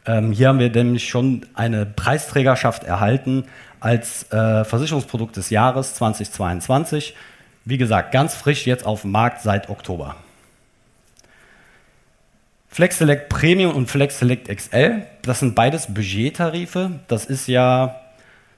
Ähm, 0.07 0.33
hier 0.33 0.49
haben 0.49 0.59
wir 0.59 0.71
nämlich 0.71 1.09
schon 1.09 1.47
eine 1.55 1.87
Preisträgerschaft 1.87 2.85
erhalten 2.85 3.45
als 3.81 4.31
äh, 4.33 4.65
Versicherungsprodukt 4.65 5.37
des 5.37 5.51
Jahres 5.51 5.95
2022. 5.95 7.15
Wie 7.65 7.79
gesagt, 7.79 8.13
ganz 8.13 8.35
frisch 8.35 8.67
jetzt 8.67 8.87
auf 8.87 9.03
dem 9.03 9.13
Markt 9.13 9.43
seit 9.43 9.69
Oktober. 9.71 10.17
Flex 12.69 12.99
Select 12.99 13.29
Premium 13.29 13.75
und 13.75 13.89
Flex 13.89 14.19
Select 14.19 14.49
XL, 14.49 15.07
das 15.23 15.41
sind 15.41 15.55
beides 15.55 15.95
Budgettarife. 15.95 17.01
Das 17.09 17.25
ist 17.25 17.47
ja 17.47 18.04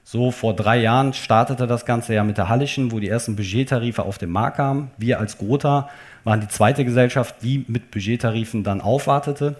so 0.09 0.31
vor 0.31 0.55
drei 0.55 0.77
Jahren 0.77 1.11
startete 1.11 1.67
das 1.67 1.85
Ganze 1.85 2.13
ja 2.13 2.23
mit 2.23 2.37
der 2.37 2.47
Hallischen, 2.47 2.93
wo 2.93 2.99
die 3.01 3.09
ersten 3.09 3.35
Budgettarife 3.35 4.03
auf 4.03 4.17
den 4.17 4.29
Markt 4.29 4.55
kamen. 4.55 4.89
Wir 4.97 5.19
als 5.19 5.37
Grota 5.37 5.89
waren 6.23 6.39
die 6.39 6.47
zweite 6.47 6.85
Gesellschaft, 6.85 7.35
die 7.41 7.65
mit 7.67 7.91
Budgettarifen 7.91 8.63
dann 8.63 8.79
aufwartete 8.79 9.57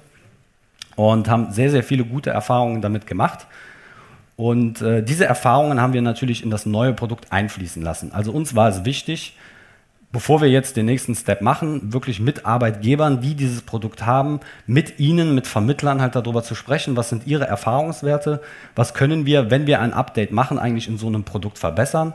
und 0.95 1.27
haben 1.27 1.51
sehr, 1.51 1.69
sehr 1.69 1.83
viele 1.83 2.05
gute 2.05 2.29
Erfahrungen 2.29 2.81
damit 2.81 3.07
gemacht. 3.07 3.45
Und 4.37 4.81
äh, 4.81 5.03
diese 5.03 5.25
Erfahrungen 5.25 5.81
haben 5.81 5.91
wir 5.91 6.01
natürlich 6.01 6.41
in 6.43 6.49
das 6.49 6.65
neue 6.65 6.93
Produkt 6.93 7.33
einfließen 7.33 7.81
lassen. 7.83 8.13
Also 8.13 8.31
uns 8.31 8.55
war 8.55 8.69
es 8.69 8.85
wichtig, 8.85 9.35
bevor 10.11 10.41
wir 10.41 10.49
jetzt 10.49 10.77
den 10.77 10.85
nächsten 10.85 11.15
Step 11.15 11.41
machen, 11.41 11.93
wirklich 11.93 12.19
mit 12.19 12.45
Arbeitgebern, 12.45 13.21
die 13.21 13.35
dieses 13.35 13.61
Produkt 13.61 14.05
haben, 14.05 14.39
mit 14.65 14.99
ihnen, 14.99 15.35
mit 15.35 15.47
Vermittlern 15.47 16.01
halt 16.01 16.15
darüber 16.15 16.43
zu 16.43 16.55
sprechen, 16.55 16.95
was 16.95 17.09
sind 17.09 17.27
ihre 17.27 17.45
Erfahrungswerte, 17.45 18.41
was 18.75 18.93
können 18.93 19.25
wir, 19.25 19.51
wenn 19.51 19.67
wir 19.67 19.81
ein 19.81 19.93
Update 19.93 20.31
machen, 20.31 20.59
eigentlich 20.59 20.87
in 20.87 20.97
so 20.97 21.07
einem 21.07 21.23
Produkt 21.23 21.59
verbessern. 21.59 22.13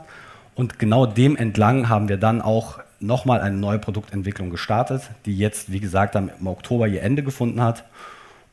Und 0.55 0.79
genau 0.79 1.05
dem 1.05 1.35
entlang 1.35 1.89
haben 1.89 2.09
wir 2.09 2.17
dann 2.17 2.41
auch 2.41 2.79
nochmal 2.99 3.41
eine 3.41 3.57
neue 3.57 3.79
Produktentwicklung 3.79 4.49
gestartet, 4.49 5.01
die 5.25 5.37
jetzt, 5.37 5.71
wie 5.71 5.79
gesagt, 5.79 6.15
im 6.15 6.47
Oktober 6.47 6.87
ihr 6.87 7.03
Ende 7.03 7.21
gefunden 7.21 7.61
hat. 7.61 7.83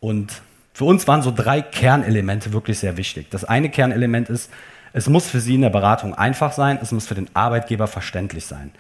Und 0.00 0.42
für 0.72 0.85
uns 0.85 1.07
waren 1.09 1.22
so 1.22 1.33
drei 1.35 1.62
Kernelemente 1.62 2.53
wirklich 2.53 2.79
sehr 2.79 2.96
wichtig. 2.96 3.29
Das 3.31 3.44
eine 3.44 3.70
Kernelement 3.70 4.29
ist, 4.29 4.50
es 4.92 5.09
muss 5.09 5.29
für 5.29 5.40
Sie 5.40 5.55
in 5.55 5.61
der 5.61 5.70
Beratung 5.70 6.14
einfach 6.14 6.53
sein, 6.53 6.79
es 6.83 6.90
muss 6.90 7.07
für 7.07 7.14
den 7.14 7.29
Arbeitgeber 7.35 7.87
verständlich 7.87 8.46
sein. 8.46 8.72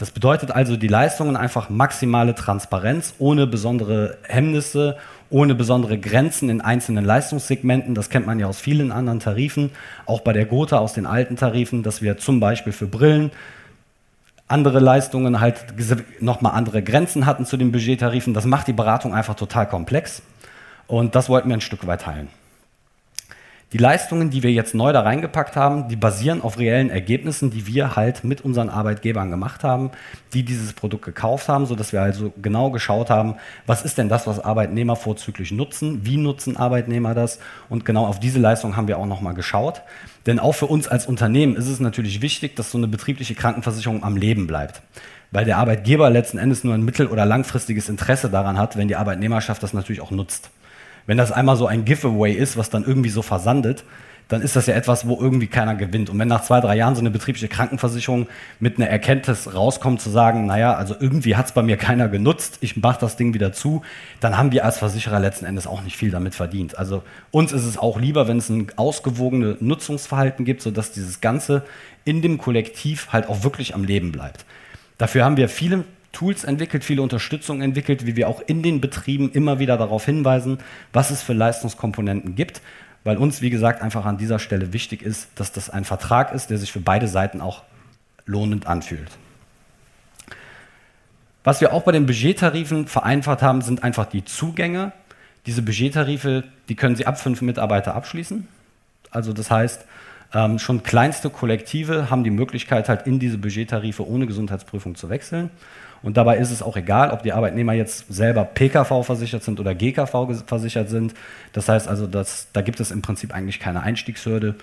Das 0.00 0.12
bedeutet 0.12 0.50
also 0.50 0.78
die 0.78 0.88
Leistungen 0.88 1.36
einfach 1.36 1.68
maximale 1.68 2.34
Transparenz, 2.34 3.12
ohne 3.18 3.46
besondere 3.46 4.16
Hemmnisse, 4.22 4.96
ohne 5.28 5.54
besondere 5.54 5.98
Grenzen 5.98 6.48
in 6.48 6.62
einzelnen 6.62 7.04
Leistungssegmenten. 7.04 7.94
Das 7.94 8.08
kennt 8.08 8.24
man 8.24 8.38
ja 8.38 8.46
aus 8.46 8.58
vielen 8.58 8.92
anderen 8.92 9.20
Tarifen, 9.20 9.72
auch 10.06 10.22
bei 10.22 10.32
der 10.32 10.46
Gotha 10.46 10.78
aus 10.78 10.94
den 10.94 11.04
alten 11.04 11.36
Tarifen, 11.36 11.82
dass 11.82 12.00
wir 12.00 12.16
zum 12.16 12.40
Beispiel 12.40 12.72
für 12.72 12.86
Brillen 12.86 13.30
andere 14.48 14.80
Leistungen 14.80 15.38
halt 15.38 15.66
nochmal 16.20 16.52
andere 16.54 16.82
Grenzen 16.82 17.26
hatten 17.26 17.44
zu 17.44 17.58
den 17.58 17.70
Budgettarifen. 17.70 18.32
Das 18.32 18.46
macht 18.46 18.68
die 18.68 18.72
Beratung 18.72 19.12
einfach 19.12 19.34
total 19.34 19.68
komplex. 19.68 20.22
Und 20.86 21.14
das 21.14 21.28
wollten 21.28 21.50
wir 21.50 21.58
ein 21.58 21.60
Stück 21.60 21.86
weit 21.86 22.00
teilen. 22.00 22.28
Die 23.72 23.78
Leistungen, 23.78 24.30
die 24.30 24.42
wir 24.42 24.50
jetzt 24.50 24.74
neu 24.74 24.92
da 24.92 25.02
reingepackt 25.02 25.54
haben, 25.54 25.86
die 25.86 25.94
basieren 25.94 26.42
auf 26.42 26.58
reellen 26.58 26.90
Ergebnissen, 26.90 27.52
die 27.52 27.68
wir 27.68 27.94
halt 27.94 28.24
mit 28.24 28.40
unseren 28.40 28.68
Arbeitgebern 28.68 29.30
gemacht 29.30 29.62
haben, 29.62 29.92
die 30.34 30.42
dieses 30.42 30.72
Produkt 30.72 31.04
gekauft 31.04 31.48
haben, 31.48 31.66
sodass 31.66 31.92
wir 31.92 32.02
also 32.02 32.32
genau 32.42 32.72
geschaut 32.72 33.10
haben, 33.10 33.36
was 33.66 33.82
ist 33.82 33.96
denn 33.96 34.08
das, 34.08 34.26
was 34.26 34.40
Arbeitnehmer 34.40 34.96
vorzüglich 34.96 35.52
nutzen, 35.52 36.04
wie 36.04 36.16
nutzen 36.16 36.56
Arbeitnehmer 36.56 37.14
das 37.14 37.38
und 37.68 37.84
genau 37.84 38.06
auf 38.06 38.18
diese 38.18 38.40
Leistung 38.40 38.76
haben 38.76 38.88
wir 38.88 38.98
auch 38.98 39.06
nochmal 39.06 39.34
geschaut. 39.34 39.82
Denn 40.26 40.40
auch 40.40 40.52
für 40.52 40.66
uns 40.66 40.88
als 40.88 41.06
Unternehmen 41.06 41.54
ist 41.54 41.68
es 41.68 41.78
natürlich 41.78 42.22
wichtig, 42.22 42.56
dass 42.56 42.72
so 42.72 42.78
eine 42.78 42.88
betriebliche 42.88 43.36
Krankenversicherung 43.36 44.02
am 44.02 44.16
Leben 44.16 44.48
bleibt 44.48 44.82
weil 45.32 45.44
der 45.44 45.58
Arbeitgeber 45.58 46.10
letzten 46.10 46.38
Endes 46.38 46.64
nur 46.64 46.74
ein 46.74 46.84
mittel- 46.84 47.06
oder 47.06 47.24
langfristiges 47.24 47.88
Interesse 47.88 48.30
daran 48.30 48.58
hat, 48.58 48.76
wenn 48.76 48.88
die 48.88 48.96
Arbeitnehmerschaft 48.96 49.62
das 49.62 49.72
natürlich 49.72 50.00
auch 50.00 50.10
nutzt. 50.10 50.50
Wenn 51.06 51.18
das 51.18 51.32
einmal 51.32 51.56
so 51.56 51.66
ein 51.66 51.84
Giveaway 51.84 52.32
ist, 52.32 52.56
was 52.56 52.70
dann 52.70 52.84
irgendwie 52.84 53.10
so 53.10 53.22
versandet, 53.22 53.84
dann 54.30 54.42
ist 54.42 54.54
das 54.54 54.66
ja 54.66 54.74
etwas, 54.74 55.08
wo 55.08 55.20
irgendwie 55.20 55.48
keiner 55.48 55.74
gewinnt. 55.74 56.08
Und 56.08 56.18
wenn 56.20 56.28
nach 56.28 56.44
zwei, 56.44 56.60
drei 56.60 56.76
Jahren 56.76 56.94
so 56.94 57.00
eine 57.00 57.10
betriebliche 57.10 57.48
Krankenversicherung 57.48 58.28
mit 58.60 58.78
einer 58.78 58.88
Erkenntnis 58.88 59.52
rauskommt, 59.52 60.00
zu 60.00 60.08
sagen, 60.08 60.46
naja, 60.46 60.74
also 60.74 60.94
irgendwie 60.98 61.34
hat 61.34 61.46
es 61.46 61.52
bei 61.52 61.62
mir 61.62 61.76
keiner 61.76 62.08
genutzt, 62.08 62.58
ich 62.60 62.76
mache 62.76 63.00
das 63.00 63.16
Ding 63.16 63.34
wieder 63.34 63.52
zu, 63.52 63.82
dann 64.20 64.38
haben 64.38 64.52
wir 64.52 64.64
als 64.64 64.78
Versicherer 64.78 65.18
letzten 65.18 65.46
Endes 65.46 65.66
auch 65.66 65.82
nicht 65.82 65.96
viel 65.96 66.12
damit 66.12 66.36
verdient. 66.36 66.78
Also 66.78 67.02
uns 67.32 67.50
ist 67.50 67.64
es 67.64 67.76
auch 67.76 67.98
lieber, 67.98 68.28
wenn 68.28 68.38
es 68.38 68.48
ein 68.48 68.68
ausgewogenes 68.76 69.60
Nutzungsverhalten 69.60 70.44
gibt, 70.44 70.62
sodass 70.62 70.92
dieses 70.92 71.20
Ganze 71.20 71.64
in 72.04 72.22
dem 72.22 72.38
Kollektiv 72.38 73.08
halt 73.12 73.28
auch 73.28 73.42
wirklich 73.42 73.74
am 73.74 73.82
Leben 73.82 74.12
bleibt. 74.12 74.44
Dafür 74.96 75.24
haben 75.24 75.38
wir 75.38 75.48
viele 75.48 75.84
Tools 76.12 76.44
entwickelt, 76.44 76.84
viele 76.84 77.02
Unterstützung 77.02 77.62
entwickelt, 77.62 78.06
wie 78.06 78.16
wir 78.16 78.28
auch 78.28 78.40
in 78.46 78.62
den 78.62 78.80
Betrieben 78.80 79.30
immer 79.32 79.58
wieder 79.58 79.76
darauf 79.76 80.04
hinweisen, 80.04 80.58
was 80.92 81.10
es 81.10 81.22
für 81.22 81.32
Leistungskomponenten 81.32 82.34
gibt, 82.34 82.60
weil 83.04 83.16
uns, 83.16 83.40
wie 83.40 83.50
gesagt, 83.50 83.82
einfach 83.82 84.04
an 84.04 84.18
dieser 84.18 84.38
Stelle 84.38 84.72
wichtig 84.72 85.02
ist, 85.02 85.28
dass 85.36 85.52
das 85.52 85.70
ein 85.70 85.84
Vertrag 85.84 86.34
ist, 86.34 86.50
der 86.50 86.58
sich 86.58 86.72
für 86.72 86.80
beide 86.80 87.08
Seiten 87.08 87.40
auch 87.40 87.62
lohnend 88.26 88.66
anfühlt. 88.66 89.10
Was 91.42 91.60
wir 91.60 91.72
auch 91.72 91.82
bei 91.82 91.92
den 91.92 92.06
Budgettarifen 92.06 92.86
vereinfacht 92.86 93.40
haben, 93.40 93.62
sind 93.62 93.82
einfach 93.82 94.06
die 94.06 94.24
Zugänge. 94.24 94.92
Diese 95.46 95.62
Budgettarife, 95.62 96.44
die 96.68 96.74
können 96.74 96.96
Sie 96.96 97.06
ab 97.06 97.18
fünf 97.18 97.40
Mitarbeiter 97.40 97.94
abschließen. 97.94 98.46
Also 99.10 99.32
das 99.32 99.50
heißt, 99.50 99.86
Ähm, 100.32 100.58
schon 100.58 100.82
kleinste 100.82 101.28
Kollektive 101.28 102.10
haben 102.10 102.22
die 102.22 102.30
Möglichkeit, 102.30 102.88
halt 102.88 103.06
in 103.06 103.18
diese 103.18 103.38
Budgettarife 103.38 104.06
ohne 104.06 104.26
Gesundheitsprüfung 104.26 104.94
zu 104.94 105.08
wechseln. 105.08 105.50
Und 106.02 106.16
dabei 106.16 106.38
ist 106.38 106.50
es 106.50 106.62
auch 106.62 106.76
egal, 106.76 107.10
ob 107.10 107.22
die 107.22 107.32
Arbeitnehmer 107.32 107.74
jetzt 107.74 108.06
selber 108.08 108.44
PKV 108.44 109.02
versichert 109.04 109.42
sind 109.42 109.60
oder 109.60 109.74
GKV 109.74 110.42
versichert 110.46 110.88
sind. 110.88 111.14
Das 111.52 111.68
heißt 111.68 111.88
also, 111.88 112.06
dass, 112.06 112.48
da 112.52 112.62
gibt 112.62 112.80
es 112.80 112.90
im 112.90 113.02
Prinzip 113.02 113.34
eigentlich 113.34 113.60
keine 113.60 113.82
Einstiegshürde, 113.82 114.54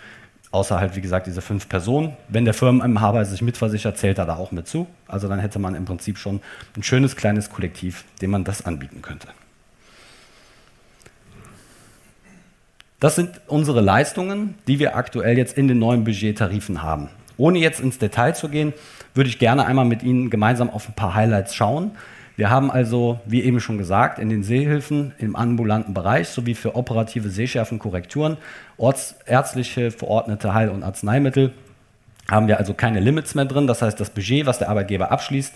außer 0.52 0.80
halt, 0.80 0.96
wie 0.96 1.02
gesagt, 1.02 1.28
diese 1.28 1.42
fünf 1.42 1.70
Personen. 1.70 2.14
Wenn 2.28 2.46
der 2.46 2.54
Firmeninhaber 2.54 3.24
sich 3.26 3.42
mitversichert, 3.42 3.98
zählt 3.98 4.18
er 4.18 4.26
da 4.26 4.38
auch 4.38 4.52
mit 4.52 4.68
zu. 4.68 4.88
Also 5.08 5.28
dann 5.28 5.40
hätte 5.40 5.60
man 5.60 5.76
im 5.76 5.86
Prinzip 5.86 6.18
schon 6.18 6.42
ein 6.76 6.84
schönes 6.84 7.16
kleines 7.16 7.52
Kollektiv, 7.52 8.06
dem 8.22 8.32
man 8.32 8.44
das 8.44 8.66
anbieten 8.66 9.02
könnte. 9.02 9.28
Das 13.00 13.16
sind 13.16 13.42
unsere 13.46 13.82
Leistungen, 13.82 14.56
die 14.68 14.80
wir 14.80 14.96
aktuell 14.96 15.38
jetzt 15.38 15.56
in 15.56 15.68
den 15.68 15.78
neuen 15.78 16.04
Budgettarifen 16.04 16.82
haben. 16.82 17.10
Ohne 17.38 17.60
jetzt 17.60 17.80
ins 17.80 18.00
Detail 18.00 18.34
zu 18.34 18.50
gehen, 18.50 18.74
würde 19.14 19.30
ich 19.30 19.38
gerne 19.38 19.68
einmal 19.68 19.86
mit 19.86 20.02
Ihnen 20.02 20.32
gemeinsam 20.32 20.72
auf 20.72 20.90
ein 20.90 20.96
paar 20.96 21.14
Highlights 21.14 21.54
schauen. 21.54 21.92
Wir 22.38 22.50
haben 22.50 22.72
also, 22.72 23.20
wie 23.26 23.44
eben 23.44 23.60
schon 23.60 23.78
gesagt, 23.78 24.18
in 24.18 24.30
den 24.30 24.42
Seehilfen 24.42 25.14
im 25.20 25.36
ambulanten 25.36 25.94
Bereich 25.94 26.30
sowie 26.30 26.56
für 26.56 26.76
operative 26.76 27.30
Sehschärfenkorrekturen, 27.30 28.38
ortsärztliche 28.78 29.92
verordnete 29.92 30.56
Heil- 30.56 30.70
und 30.70 30.82
Arzneimittel 30.82 31.54
haben 32.30 32.48
wir 32.48 32.58
also 32.58 32.74
keine 32.74 33.00
Limits 33.00 33.36
mehr 33.36 33.46
drin. 33.46 33.68
Das 33.68 33.84
heißt, 33.84 34.00
das 34.00 34.10
Budget, 34.10 34.48
was 34.48 34.58
der 34.58 34.70
Arbeitgeber 34.70 35.12
abschließt, 35.12 35.54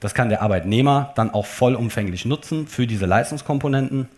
das 0.00 0.14
kann 0.14 0.30
der 0.30 0.40
Arbeitnehmer 0.40 1.12
dann 1.14 1.30
auch 1.30 1.44
vollumfänglich 1.44 2.24
nutzen 2.24 2.66
für 2.66 2.86
diese 2.86 3.04
Leistungskomponenten. 3.04 4.08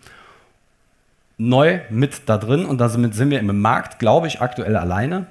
Neu 1.48 1.81
mit 1.90 2.22
da 2.26 2.38
drin, 2.38 2.64
und 2.64 2.81
damit 2.81 3.14
sind 3.14 3.31
wir 3.31 3.40
im 3.40 3.61
Markt, 3.61 3.98
glaube 3.98 4.26
ich, 4.26 4.40
aktuell 4.40 4.76
alleine, 4.76 5.26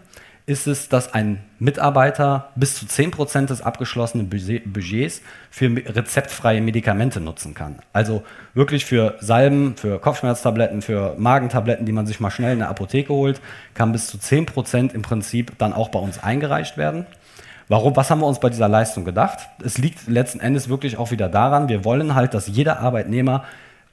ist 0.45 0.67
es, 0.67 0.89
dass 0.89 1.13
ein 1.13 1.41
Mitarbeiter 1.59 2.49
bis 2.55 2.75
zu 2.75 2.85
10% 2.85 3.45
des 3.45 3.61
abgeschlossenen 3.61 4.29
Budgets 4.29 5.21
für 5.49 5.67
rezeptfreie 5.67 6.59
Medikamente 6.59 7.21
nutzen 7.21 7.53
kann. 7.53 7.79
Also 7.93 8.23
wirklich 8.53 8.83
für 8.85 9.15
Salben, 9.19 9.77
für 9.77 9.99
Kopfschmerztabletten, 9.99 10.81
für 10.81 11.15
Magentabletten, 11.17 11.85
die 11.85 11.91
man 11.91 12.07
sich 12.07 12.19
mal 12.19 12.31
schnell 12.31 12.53
in 12.53 12.59
der 12.59 12.69
Apotheke 12.69 13.13
holt, 13.13 13.39
kann 13.73 13.91
bis 13.91 14.07
zu 14.07 14.17
10% 14.17 14.93
im 14.93 15.03
Prinzip 15.03 15.57
dann 15.59 15.71
auch 15.73 15.89
bei 15.89 15.99
uns 15.99 16.21
eingereicht 16.21 16.75
werden. 16.77 17.05
Warum, 17.69 17.95
was 17.95 18.09
haben 18.09 18.19
wir 18.19 18.27
uns 18.27 18.41
bei 18.41 18.49
dieser 18.49 18.67
Leistung 18.67 19.05
gedacht? 19.05 19.47
Es 19.63 19.77
liegt 19.77 20.07
letzten 20.07 20.41
Endes 20.41 20.67
wirklich 20.67 20.97
auch 20.97 21.11
wieder 21.11 21.29
daran, 21.29 21.69
wir 21.69 21.85
wollen 21.85 22.15
halt, 22.15 22.33
dass 22.33 22.47
jeder 22.47 22.79
Arbeitnehmer 22.81 23.45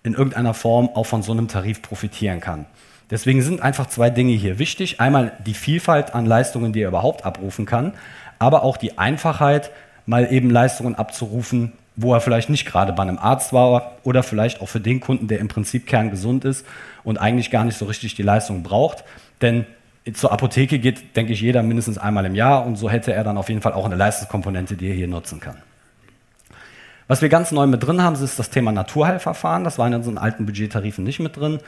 in 0.03 0.15
irgendeiner 0.15 0.55
Form 0.55 0.89
auch 0.95 1.07
von 1.07 1.23
so 1.23 1.33
einem 1.33 1.49
Tarif 1.49 1.83
profitieren 1.83 2.41
kann. 2.41 2.67
Deswegen 3.11 3.43
sind 3.43 3.63
einfach 3.63 3.87
zwei 3.87 4.11
Dinge 4.11 4.33
hier 4.33 4.59
wichtig. 4.59 5.01
Einmal 5.01 5.33
die 5.47 5.55
Vielfalt 5.55 6.15
an 6.15 6.27
Leistungen, 6.27 6.73
die 6.73 6.83
er 6.83 6.89
überhaupt 6.89 7.25
abrufen 7.25 7.65
kann, 7.65 7.95
aber 8.39 8.63
auch 8.63 8.77
die 8.77 8.99
Einfachheit, 8.99 9.71
mal 10.07 10.33
eben 10.33 10.51
Leistungen 10.51 10.95
abzurufen, 10.95 11.73
wo 11.95 12.15
er 12.15 12.21
vielleicht 12.21 12.49
nicht 12.49 12.65
gerade 12.65 12.93
bei 12.93 13.03
einem 13.03 13.19
Arzt 13.19 13.53
war 13.53 13.97
oder 14.05 14.23
vielleicht 14.23 14.61
auch 14.63 14.69
für 14.69 14.81
den 14.81 15.01
Kunden, 15.01 15.29
der 15.29 15.39
im 15.39 15.49
Prinzip 15.49 15.87
kerngesund 15.87 16.45
ist 16.45 16.65
und 17.05 17.19
eigentlich 17.19 17.51
gar 17.51 17.65
nicht 17.65 17.77
so 17.77 17.85
richtig 17.87 18.15
die 18.15 18.23
Leistung 18.23 18.63
braucht. 18.63 19.05
Denn 19.43 19.67
zur 20.15 20.33
Apotheke 20.33 20.79
geht, 20.79 21.17
denke 21.17 21.33
ich, 21.33 21.41
jeder 21.41 21.63
mindestens 21.63 21.99
einmal 21.99 22.25
im 22.25 22.35
Jahr 22.35 22.65
und 22.65 22.77
so 22.77 22.89
hätte 22.89 23.13
er 23.13 23.25
dann 23.25 23.37
auf 23.37 23.49
jeden 23.49 23.61
Fall 23.61 23.73
auch 23.73 23.85
eine 23.85 23.97
Leistungskomponente, 23.97 24.77
die 24.77 24.89
er 24.89 24.95
hier 24.95 25.09
nutzen 25.09 25.41
kann. 25.41 25.57
Was 27.09 27.23
wir 27.23 27.31
ganz 27.31 27.53
neu 27.53 27.66
mit 27.66 27.83
drin 27.83 28.03
haben, 28.03 28.23
ist 28.23 28.38
das 28.38 28.51
Thema 28.51 28.71
Naturheilverfahren. 28.71 29.64
Das 29.64 29.79
war 29.79 29.87
in 29.87 29.94
unseren 29.94 30.18
alten 30.18 30.44
Budgettarifen 30.44 31.05
nicht 31.05 31.21
mit 31.21 31.38
drin. 31.38 31.59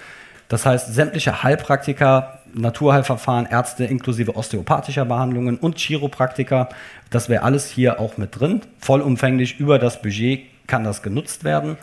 Das 0.48 0.66
heißt, 0.66 0.92
sämtliche 0.92 1.42
Heilpraktiker, 1.42 2.40
Naturheilverfahren, 2.52 3.46
Ärzte 3.46 3.84
inklusive 3.84 4.36
osteopathischer 4.36 5.06
Behandlungen 5.06 5.56
und 5.56 5.78
Chiropraktiker, 5.78 6.68
das 7.08 7.30
wäre 7.30 7.42
alles 7.42 7.70
hier 7.70 8.00
auch 8.00 8.18
mit 8.18 8.38
drin. 8.38 8.60
Vollumfänglich 8.80 9.58
über 9.58 9.78
das 9.78 10.02
Budget 10.02 10.42
kann 10.66 10.84
das 10.84 11.02
genutzt 11.02 11.42
werden. 11.42 11.78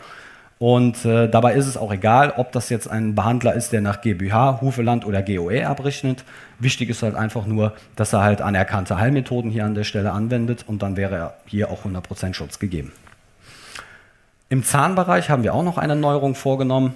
Und 0.60 1.04
äh, 1.04 1.28
dabei 1.28 1.54
ist 1.54 1.66
es 1.66 1.76
auch 1.76 1.92
egal, 1.92 2.34
ob 2.36 2.52
das 2.52 2.68
jetzt 2.68 2.88
ein 2.88 3.16
Behandler 3.16 3.54
ist, 3.54 3.72
der 3.72 3.80
nach 3.80 4.02
GmbH, 4.02 4.60
Hufeland 4.60 5.04
oder 5.04 5.22
GOE 5.22 5.66
abrechnet. 5.66 6.24
Wichtig 6.60 6.90
ist 6.90 7.02
halt 7.02 7.16
einfach 7.16 7.46
nur, 7.46 7.72
dass 7.96 8.12
er 8.12 8.22
halt 8.22 8.40
anerkannte 8.40 8.98
Heilmethoden 8.98 9.50
hier 9.50 9.64
an 9.64 9.74
der 9.74 9.84
Stelle 9.84 10.12
anwendet 10.12 10.64
und 10.68 10.82
dann 10.82 10.96
wäre 10.96 11.34
hier 11.46 11.70
auch 11.70 11.84
100% 11.84 12.34
Schutz 12.34 12.60
gegeben. 12.60 12.92
Im 14.50 14.64
Zahnbereich 14.64 15.28
haben 15.28 15.42
wir 15.42 15.54
auch 15.54 15.62
noch 15.62 15.76
eine 15.76 15.94
Neuerung 15.94 16.34
vorgenommen. 16.34 16.94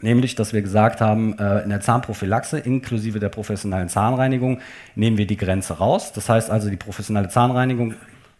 Nämlich, 0.00 0.34
dass 0.34 0.52
wir 0.52 0.62
gesagt 0.62 1.00
haben, 1.00 1.38
äh, 1.38 1.62
in 1.62 1.70
der 1.70 1.80
Zahnprophylaxe 1.80 2.58
inklusive 2.58 3.20
der 3.20 3.28
professionellen 3.28 3.88
Zahnreinigung 3.88 4.60
nehmen 4.96 5.16
wir 5.16 5.26
die 5.26 5.36
Grenze 5.36 5.74
raus. 5.74 6.12
Das 6.12 6.28
heißt 6.28 6.50
also, 6.50 6.70
die 6.70 6.76
professionelle 6.76 7.28
Zahnreinigung 7.28 7.94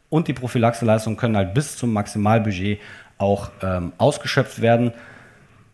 und 0.08 0.28
die 0.28 0.32
Prophylaxeleistung 0.32 1.16
können 1.16 1.36
halt 1.36 1.54
bis 1.54 1.76
zum 1.76 1.92
Maximalbudget 1.92 2.80
auch 3.18 3.50
ähm, 3.62 3.92
ausgeschöpft 3.98 4.60
werden. 4.60 4.92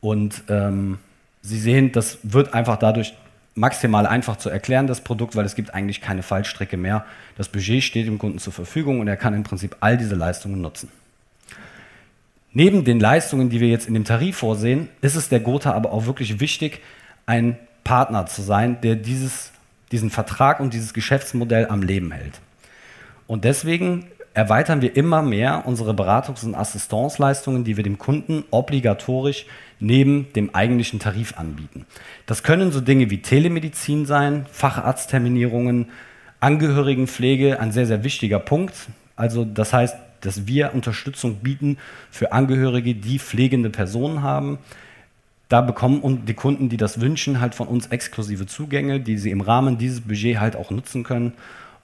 Und 0.01 0.45
ähm, 0.49 0.99
Sie 1.41 1.59
sehen, 1.59 1.93
das 1.93 2.19
wird 2.23 2.53
einfach 2.53 2.77
dadurch 2.77 3.15
maximal 3.55 4.07
einfach 4.07 4.37
zu 4.37 4.51
erklären, 4.51 4.87
das 4.87 5.01
Produkt, 5.01 5.37
weil 5.37 5.45
es 5.45 5.55
gibt 5.55 5.75
eigentlich 5.75 6.01
keine 6.01 6.23
Fallstrecke 6.23 6.77
mehr. 6.77 7.05
Das 7.37 7.49
Budget 7.49 7.83
steht 7.83 8.07
dem 8.07 8.19
Kunden 8.19 8.39
zur 8.39 8.53
Verfügung 8.53 9.01
und 9.01 9.09
er 9.09 9.17
kann 9.17 9.35
im 9.35 9.43
Prinzip 9.43 9.77
all 9.81 9.97
diese 9.97 10.15
Leistungen 10.15 10.61
nutzen. 10.61 10.91
Neben 12.53 12.85
den 12.85 12.99
Leistungen, 12.99 13.51
die 13.51 13.61
wir 13.61 13.69
jetzt 13.69 13.87
in 13.87 13.95
dem 13.95 14.05
Tarif 14.05 14.39
vorsehen, 14.39 14.89
ist 15.01 15.17
es 15.17 15.29
der 15.29 15.41
Gotha 15.41 15.73
aber 15.73 15.93
auch 15.93 16.07
wirklich 16.07 16.41
wichtig, 16.41 16.81
ein 17.27 17.59
Partner 17.85 18.27
zu 18.27 18.43
sein, 18.43 18.81
der 18.81 18.97
dieses, 18.97 19.53
diesen 19.93 20.11
Vertrag 20.11 20.61
und 20.61 20.73
dieses 20.73 20.95
Geschäftsmodell 20.95 21.67
am 21.67 21.83
Leben 21.83 22.11
hält. 22.11 22.41
Und 23.27 23.45
deswegen 23.45 24.07
erweitern 24.35 24.83
wir 24.83 24.97
immer 24.97 25.21
mehr 25.21 25.65
unsere 25.67 25.93
Beratungs- 25.93 26.45
und 26.45 26.55
Assistenzleistungen, 26.55 27.65
die 27.65 27.77
wir 27.77 27.85
dem 27.85 27.99
Kunden 27.99 28.45
obligatorisch 28.51 29.47
neben 29.81 30.33
dem 30.35 30.55
eigentlichen 30.55 31.01
Tarif 31.01 31.39
anbieten. 31.39 31.87
Das 32.27 32.43
können 32.43 32.73
so 32.73 32.81
Dinge 32.81 33.11
wie 33.11 33.21
Telemedizin 33.21 34.07
sein, 34.07 34.47
Facharztterminierungen, 34.51 35.87
Angehörigenpflege, 36.41 37.59
ein 37.59 37.73
sehr, 37.73 37.87
sehr 37.87 38.05
wichtiger 38.05 38.39
Punkt. 38.39 38.75
Also 39.17 39.45
das 39.45 39.73
heißt, 39.73 39.97
dass 40.21 40.47
wir 40.47 40.75
Unterstützung 40.75 41.37
bieten 41.37 41.79
für 42.11 42.33
Angehörige, 42.33 42.95
die 42.95 43.19
pflegende 43.19 43.71
Personen 43.71 44.23
haben. 44.23 44.59
Da 45.49 45.61
bekommen 45.61 46.25
die 46.27 46.35
Kunden, 46.35 46.69
die 46.69 46.77
das 46.77 47.01
wünschen, 47.01 47.41
halt 47.41 47.55
von 47.55 47.69
uns 47.69 47.87
exklusive 47.87 48.47
Zugänge, 48.47 49.01
die 49.01 49.17
sie 49.17 49.31
im 49.31 49.41
Rahmen 49.41 49.79
dieses 49.79 50.03
Budget 50.03 50.41
halt 50.41 50.57
auch 50.57 50.71
nutzen 50.71 51.05
können. 51.05 51.33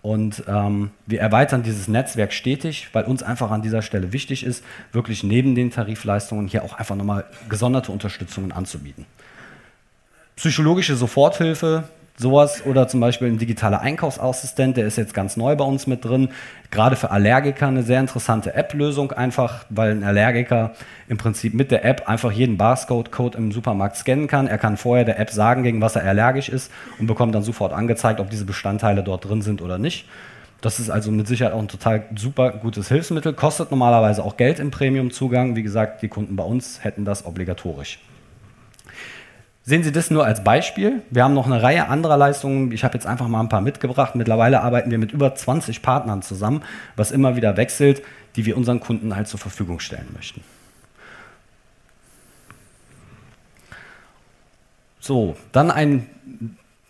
Und 0.02 0.44
ähm, 0.48 0.90
wir 1.06 1.20
erweitern 1.20 1.62
dieses 1.62 1.88
Netzwerk 1.88 2.34
stetig, 2.34 2.90
weil 2.92 3.04
uns 3.04 3.22
einfach 3.22 3.50
an 3.50 3.62
dieser 3.62 3.80
Stelle 3.80 4.12
wichtig 4.12 4.44
ist, 4.44 4.62
wirklich 4.92 5.24
neben 5.24 5.54
den 5.54 5.70
Tarifleistungen 5.70 6.46
hier 6.46 6.62
auch 6.62 6.74
einfach 6.74 6.94
nochmal 6.94 7.24
gesonderte 7.48 7.90
Unterstützungen 7.90 8.52
anzubieten. 8.52 9.06
Psychologische 10.36 10.94
Soforthilfe 10.94 11.84
Sowas 12.16 12.64
oder 12.64 12.86
zum 12.86 13.00
Beispiel 13.00 13.26
ein 13.26 13.38
digitaler 13.38 13.80
Einkaufsassistent, 13.80 14.76
der 14.76 14.86
ist 14.86 14.96
jetzt 14.96 15.14
ganz 15.14 15.36
neu 15.36 15.56
bei 15.56 15.64
uns 15.64 15.88
mit 15.88 16.04
drin. 16.04 16.28
Gerade 16.70 16.94
für 16.94 17.10
Allergiker 17.10 17.66
eine 17.66 17.82
sehr 17.82 17.98
interessante 17.98 18.54
App-Lösung 18.54 19.10
einfach, 19.10 19.64
weil 19.68 19.90
ein 19.90 20.04
Allergiker 20.04 20.74
im 21.08 21.16
Prinzip 21.16 21.54
mit 21.54 21.72
der 21.72 21.84
App 21.84 22.08
einfach 22.08 22.30
jeden 22.30 22.56
Barcode-Code 22.56 23.36
im 23.36 23.50
Supermarkt 23.50 23.96
scannen 23.96 24.28
kann. 24.28 24.46
Er 24.46 24.58
kann 24.58 24.76
vorher 24.76 25.04
der 25.04 25.18
App 25.18 25.30
sagen, 25.30 25.64
gegen 25.64 25.80
was 25.80 25.96
er 25.96 26.04
allergisch 26.04 26.48
ist 26.48 26.70
und 27.00 27.08
bekommt 27.08 27.34
dann 27.34 27.42
sofort 27.42 27.72
angezeigt, 27.72 28.20
ob 28.20 28.30
diese 28.30 28.44
Bestandteile 28.44 29.02
dort 29.02 29.28
drin 29.28 29.42
sind 29.42 29.60
oder 29.60 29.78
nicht. 29.78 30.06
Das 30.60 30.78
ist 30.78 30.90
also 30.90 31.10
mit 31.10 31.26
Sicherheit 31.26 31.52
auch 31.52 31.58
ein 31.58 31.68
total 31.68 32.04
super 32.14 32.52
gutes 32.52 32.86
Hilfsmittel. 32.88 33.32
Kostet 33.32 33.72
normalerweise 33.72 34.24
auch 34.24 34.36
Geld 34.36 34.60
im 34.60 34.70
Premium-Zugang. 34.70 35.56
Wie 35.56 35.64
gesagt, 35.64 36.00
die 36.00 36.08
Kunden 36.08 36.36
bei 36.36 36.44
uns 36.44 36.84
hätten 36.84 37.04
das 37.04 37.26
obligatorisch. 37.26 37.98
Sehen 39.66 39.82
Sie 39.82 39.92
das 39.92 40.10
nur 40.10 40.26
als 40.26 40.44
Beispiel. 40.44 41.00
Wir 41.08 41.24
haben 41.24 41.32
noch 41.32 41.46
eine 41.46 41.62
Reihe 41.62 41.88
anderer 41.88 42.18
Leistungen. 42.18 42.70
Ich 42.70 42.84
habe 42.84 42.94
jetzt 42.94 43.06
einfach 43.06 43.28
mal 43.28 43.40
ein 43.40 43.48
paar 43.48 43.62
mitgebracht. 43.62 44.14
Mittlerweile 44.14 44.60
arbeiten 44.60 44.90
wir 44.90 44.98
mit 44.98 45.12
über 45.12 45.34
20 45.34 45.80
Partnern 45.80 46.20
zusammen, 46.20 46.62
was 46.96 47.10
immer 47.10 47.34
wieder 47.34 47.56
wechselt, 47.56 48.02
die 48.36 48.44
wir 48.44 48.58
unseren 48.58 48.80
Kunden 48.80 49.16
halt 49.16 49.26
zur 49.26 49.40
Verfügung 49.40 49.80
stellen 49.80 50.08
möchten. 50.14 50.42
So, 55.00 55.34
dann 55.52 55.70
ein 55.70 56.06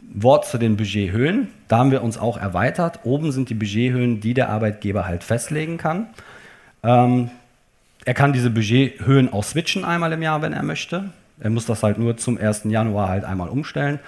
Wort 0.00 0.46
zu 0.46 0.58
den 0.58 0.76
Budgethöhen. 0.76 1.48
Da 1.68 1.78
haben 1.78 1.92
wir 1.92 2.02
uns 2.02 2.18
auch 2.18 2.36
erweitert. 2.36 3.00
Oben 3.04 3.30
sind 3.30 3.50
die 3.50 3.54
Budgethöhen, 3.54 4.20
die 4.20 4.34
der 4.34 4.48
Arbeitgeber 4.48 5.06
halt 5.06 5.22
festlegen 5.22 5.78
kann. 5.78 6.08
Ähm, 6.82 7.30
er 8.04 8.14
kann 8.14 8.32
diese 8.32 8.50
Budgethöhen 8.50 9.32
auch 9.32 9.44
switchen 9.44 9.84
einmal 9.84 10.12
im 10.12 10.22
Jahr, 10.22 10.42
wenn 10.42 10.52
er 10.52 10.64
möchte. 10.64 11.10
Er 11.40 11.50
muss 11.50 11.66
das 11.66 11.82
halt 11.82 11.98
nur 11.98 12.16
zum 12.16 12.38
1. 12.38 12.64
Januar 12.64 13.08
halt 13.08 13.24
einmal 13.24 13.48
umstellen. 13.48 13.98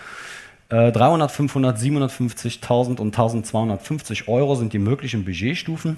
Äh, 0.68 0.92
300, 0.92 1.30
500, 1.30 1.78
750.000 1.78 2.98
und 2.98 3.06
1250 3.06 4.28
Euro 4.28 4.54
sind 4.54 4.72
die 4.72 4.78
möglichen 4.78 5.24
Budgetstufen. 5.24 5.96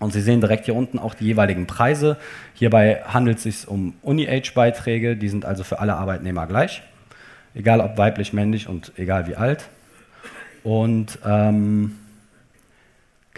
Und 0.00 0.12
Sie 0.12 0.20
sehen 0.20 0.40
direkt 0.40 0.66
hier 0.66 0.76
unten 0.76 0.98
auch 0.98 1.14
die 1.14 1.24
jeweiligen 1.24 1.66
Preise. 1.66 2.16
Hierbei 2.54 3.02
handelt 3.04 3.38
es 3.38 3.42
sich 3.42 3.68
um 3.68 3.94
Uni-Age-Beiträge, 4.02 5.16
die 5.16 5.28
sind 5.28 5.44
also 5.44 5.64
für 5.64 5.80
alle 5.80 5.96
Arbeitnehmer 5.96 6.46
gleich, 6.46 6.82
egal 7.54 7.80
ob 7.80 7.98
weiblich, 7.98 8.32
männlich 8.32 8.68
und 8.68 8.92
egal 8.96 9.26
wie 9.26 9.34
alt. 9.34 9.68
Und 10.62 11.18
ähm, 11.24 11.96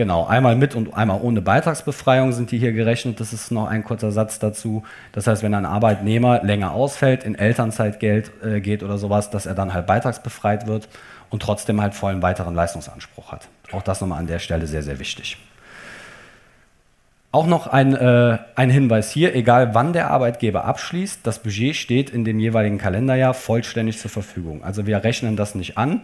genau, 0.01 0.25
einmal 0.25 0.57
mit 0.57 0.75
und 0.75 0.95
einmal 0.95 1.21
ohne 1.21 1.43
Beitragsbefreiung 1.43 2.33
sind 2.33 2.51
die 2.53 2.59
hier 2.59 2.73
gerechnet. 2.73 3.21
Das 3.21 3.35
ist 3.35 3.51
noch 3.51 3.67
ein 3.67 3.85
kurzer 3.85 4.13
Satz 4.13 4.39
dazu. 4.39 4.83
Das 5.13 5.27
heißt, 5.27 5.43
wenn 5.43 5.53
ein 5.53 5.67
Arbeitnehmer 5.67 6.43
länger 6.43 6.73
ausfällt, 6.73 7.23
in 7.23 7.35
Elternzeit 7.35 8.01
Geld, 8.01 8.33
äh, 8.43 8.63
geht 8.63 8.83
oder 8.83 8.97
sowas, 8.97 9.29
dass 9.29 9.45
er 9.45 9.55
dann 9.55 9.75
halt 9.75 9.87
beitragsbefreit 9.87 10.67
wird 10.67 10.89
und 11.29 11.43
trotzdem 11.43 11.83
halt 11.83 11.93
vollen 11.95 12.23
weiteren 12.23 12.55
Leistungsanspruch 12.55 13.31
hat. 13.31 13.49
Auch 13.73 13.83
das 13.83 14.01
nochmal 14.01 14.21
an 14.21 14.27
der 14.27 14.39
Stelle 14.39 14.67
sehr, 14.67 14.83
sehr 14.83 14.99
wichtig. 15.01 15.37
Auch 17.31 17.47
noch 17.47 17.67
ein, 17.67 17.95
äh, 17.95 18.39
ein 18.55 18.71
Hinweis 18.71 19.11
hier, 19.11 19.35
egal 19.35 19.75
wann 19.75 19.93
der 19.93 20.11
Arbeitgeber 20.11 20.65
abschließt, 20.65 21.21
das 21.25 21.41
Budget 21.41 21.77
steht 21.77 22.09
in 22.09 22.25
dem 22.25 22.41
jeweiligen 22.41 22.79
Kalenderjahr 22.79 23.35
vollständig 23.35 23.99
zur 23.99 24.11
Verfügung. 24.11 24.65
Also 24.65 24.87
wir 24.87 25.05
rechnen 25.05 25.37
das 25.37 25.55
nicht 25.55 25.77
an. 25.77 26.01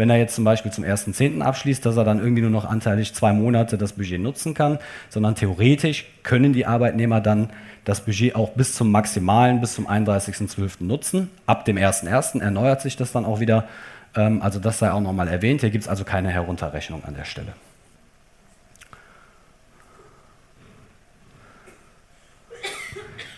Wenn 0.00 0.08
er 0.08 0.16
jetzt 0.16 0.34
zum 0.34 0.44
Beispiel 0.44 0.72
zum 0.72 0.82
1.10. 0.82 1.42
abschließt, 1.42 1.84
dass 1.84 1.94
er 1.98 2.04
dann 2.04 2.20
irgendwie 2.20 2.40
nur 2.40 2.48
noch 2.48 2.64
anteilig 2.64 3.12
zwei 3.12 3.34
Monate 3.34 3.76
das 3.76 3.92
Budget 3.92 4.18
nutzen 4.18 4.54
kann, 4.54 4.78
sondern 5.10 5.34
theoretisch 5.34 6.06
können 6.22 6.54
die 6.54 6.64
Arbeitnehmer 6.64 7.20
dann 7.20 7.50
das 7.84 8.00
Budget 8.06 8.34
auch 8.34 8.52
bis 8.52 8.74
zum 8.74 8.90
maximalen, 8.90 9.60
bis 9.60 9.74
zum 9.74 9.86
31.12. 9.86 10.84
nutzen. 10.84 11.28
Ab 11.44 11.66
dem 11.66 11.76
1.1. 11.76 12.40
erneuert 12.40 12.80
sich 12.80 12.96
das 12.96 13.12
dann 13.12 13.26
auch 13.26 13.40
wieder. 13.40 13.68
Ähm, 14.16 14.40
also 14.40 14.58
das 14.58 14.78
sei 14.78 14.90
auch 14.90 15.02
nochmal 15.02 15.28
erwähnt. 15.28 15.60
Hier 15.60 15.68
gibt 15.68 15.84
es 15.84 15.88
also 15.90 16.04
keine 16.04 16.30
Herunterrechnung 16.30 17.04
an 17.04 17.14
der 17.14 17.26
Stelle. 17.26 17.52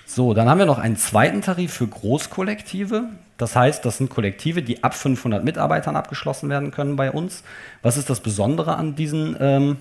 So, 0.06 0.32
dann 0.32 0.48
haben 0.48 0.58
wir 0.58 0.66
noch 0.66 0.78
einen 0.78 0.96
zweiten 0.96 1.42
Tarif 1.42 1.72
für 1.72 1.88
Großkollektive. 1.88 3.08
Das 3.42 3.56
heißt, 3.56 3.84
das 3.84 3.96
sind 3.98 4.08
Kollektive, 4.08 4.62
die 4.62 4.84
ab 4.84 4.94
500 4.94 5.42
Mitarbeitern 5.42 5.96
abgeschlossen 5.96 6.48
werden 6.48 6.70
können 6.70 6.94
bei 6.94 7.10
uns. 7.10 7.42
Was 7.82 7.96
ist 7.96 8.08
das 8.08 8.20
Besondere 8.20 8.76
an 8.76 8.94
diesen 8.94 9.36
ähm, 9.40 9.78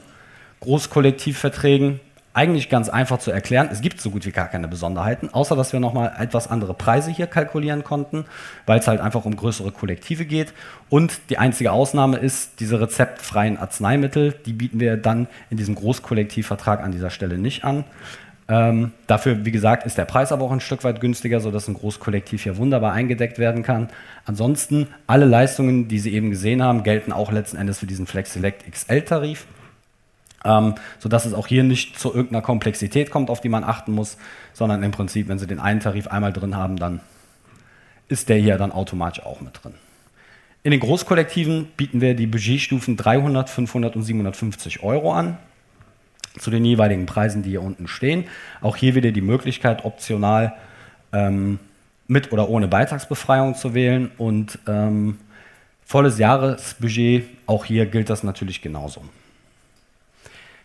Großkollektivverträgen? 0.61 1.99
Eigentlich 2.33 2.69
ganz 2.69 2.89
einfach 2.89 3.19
zu 3.19 3.29
erklären. 3.29 3.69
Es 3.71 3.81
gibt 3.81 4.01
so 4.01 4.09
gut 4.09 4.25
wie 4.25 4.31
gar 4.31 4.47
keine 4.47 4.67
Besonderheiten, 4.67 5.31
außer 5.31 5.55
dass 5.55 5.73
wir 5.73 5.79
nochmal 5.79 6.11
etwas 6.17 6.49
andere 6.49 6.73
Preise 6.73 7.11
hier 7.11 7.27
kalkulieren 7.27 7.83
konnten, 7.83 8.25
weil 8.65 8.79
es 8.79 8.87
halt 8.87 8.99
einfach 8.99 9.25
um 9.25 9.35
größere 9.35 9.71
Kollektive 9.71 10.25
geht. 10.25 10.53
Und 10.89 11.29
die 11.29 11.37
einzige 11.37 11.71
Ausnahme 11.71 12.17
ist, 12.17 12.59
diese 12.61 12.81
rezeptfreien 12.81 13.59
Arzneimittel, 13.59 14.33
die 14.47 14.53
bieten 14.53 14.79
wir 14.79 14.97
dann 14.97 15.27
in 15.51 15.57
diesem 15.57 15.75
Großkollektivvertrag 15.75 16.81
an 16.81 16.91
dieser 16.91 17.11
Stelle 17.11 17.37
nicht 17.37 17.63
an. 17.63 17.83
Ähm, 18.51 18.91
dafür, 19.07 19.45
wie 19.45 19.51
gesagt, 19.51 19.85
ist 19.85 19.97
der 19.97 20.03
Preis 20.03 20.33
aber 20.33 20.43
auch 20.43 20.51
ein 20.51 20.59
Stück 20.59 20.83
weit 20.83 20.99
günstiger, 20.99 21.39
sodass 21.39 21.69
ein 21.69 21.73
Großkollektiv 21.73 22.43
hier 22.43 22.57
wunderbar 22.57 22.91
eingedeckt 22.91 23.39
werden 23.39 23.63
kann. 23.63 23.87
Ansonsten, 24.25 24.87
alle 25.07 25.23
Leistungen, 25.23 25.87
die 25.87 25.99
Sie 25.99 26.13
eben 26.13 26.31
gesehen 26.31 26.61
haben, 26.61 26.83
gelten 26.83 27.13
auch 27.13 27.31
letzten 27.31 27.55
Endes 27.55 27.79
für 27.79 27.85
diesen 27.85 28.07
Flex 28.07 28.33
Select 28.33 28.69
XL-Tarif. 28.69 29.45
Ähm, 30.43 30.75
sodass 30.99 31.23
es 31.23 31.33
auch 31.33 31.47
hier 31.47 31.63
nicht 31.63 31.97
zu 31.97 32.09
irgendeiner 32.09 32.41
Komplexität 32.41 33.09
kommt, 33.09 33.29
auf 33.29 33.39
die 33.39 33.47
man 33.47 33.63
achten 33.63 33.93
muss, 33.93 34.17
sondern 34.51 34.83
im 34.83 34.91
Prinzip, 34.91 35.29
wenn 35.29 35.39
Sie 35.39 35.47
den 35.47 35.59
einen 35.59 35.79
Tarif 35.79 36.07
einmal 36.07 36.33
drin 36.33 36.57
haben, 36.57 36.75
dann 36.75 36.99
ist 38.09 38.27
der 38.27 38.37
hier 38.37 38.57
dann 38.57 38.73
automatisch 38.73 39.23
auch 39.23 39.39
mit 39.39 39.63
drin. 39.63 39.75
In 40.63 40.71
den 40.71 40.81
Großkollektiven 40.81 41.67
bieten 41.77 42.01
wir 42.01 42.15
die 42.15 42.27
Budgetstufen 42.27 42.97
300, 42.97 43.49
500 43.49 43.95
und 43.95 44.03
750 44.03 44.83
Euro 44.83 45.13
an 45.13 45.37
zu 46.39 46.51
den 46.51 46.63
jeweiligen 46.65 47.05
Preisen, 47.05 47.43
die 47.43 47.51
hier 47.51 47.61
unten 47.61 47.87
stehen. 47.87 48.25
Auch 48.61 48.75
hier 48.75 48.95
wieder 48.95 49.11
die 49.11 49.21
Möglichkeit, 49.21 49.85
optional 49.85 50.53
ähm, 51.13 51.59
mit 52.07 52.31
oder 52.31 52.49
ohne 52.49 52.67
Beitragsbefreiung 52.67 53.55
zu 53.55 53.73
wählen 53.73 54.11
und 54.17 54.59
ähm, 54.67 55.17
volles 55.85 56.19
Jahresbudget, 56.19 57.25
auch 57.47 57.65
hier 57.65 57.85
gilt 57.85 58.09
das 58.09 58.23
natürlich 58.23 58.61
genauso. 58.61 59.03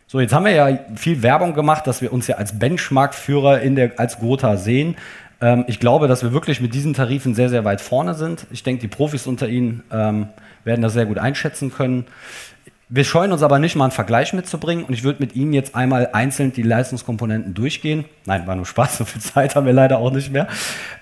So, 0.08 0.20
jetzt 0.20 0.32
haben 0.32 0.44
wir 0.44 0.52
ja 0.52 0.78
viel 0.94 1.22
Werbung 1.22 1.54
gemacht, 1.54 1.86
dass 1.86 2.00
wir 2.00 2.12
uns 2.12 2.28
ja 2.28 2.36
als 2.36 2.58
Benchmark-Führer 2.58 3.60
in 3.60 3.74
der, 3.74 3.98
als 3.98 4.20
Gotha 4.20 4.56
sehen. 4.56 4.96
Ähm, 5.40 5.64
ich 5.66 5.80
glaube, 5.80 6.06
dass 6.06 6.22
wir 6.22 6.32
wirklich 6.32 6.60
mit 6.60 6.74
diesen 6.74 6.94
Tarifen 6.94 7.34
sehr, 7.34 7.48
sehr 7.48 7.64
weit 7.64 7.80
vorne 7.80 8.14
sind. 8.14 8.46
Ich 8.52 8.62
denke, 8.62 8.82
die 8.82 8.88
Profis 8.88 9.26
unter 9.26 9.48
Ihnen 9.48 9.82
ähm, 9.90 10.28
werden 10.62 10.82
das 10.82 10.92
sehr 10.92 11.06
gut 11.06 11.18
einschätzen 11.18 11.72
können. 11.72 12.06
Wir 12.88 13.02
scheuen 13.02 13.32
uns 13.32 13.42
aber 13.42 13.58
nicht 13.58 13.74
mal 13.74 13.86
einen 13.86 13.90
Vergleich 13.90 14.32
mitzubringen 14.32 14.84
und 14.84 14.94
ich 14.94 15.02
würde 15.02 15.18
mit 15.18 15.34
Ihnen 15.34 15.52
jetzt 15.52 15.74
einmal 15.74 16.10
einzeln 16.12 16.52
die 16.52 16.62
Leistungskomponenten 16.62 17.52
durchgehen. 17.52 18.04
Nein, 18.26 18.46
war 18.46 18.54
nur 18.54 18.64
Spaß, 18.64 18.98
so 18.98 19.04
viel 19.04 19.20
Zeit 19.20 19.56
haben 19.56 19.66
wir 19.66 19.72
leider 19.72 19.98
auch 19.98 20.12
nicht 20.12 20.32
mehr. 20.32 20.46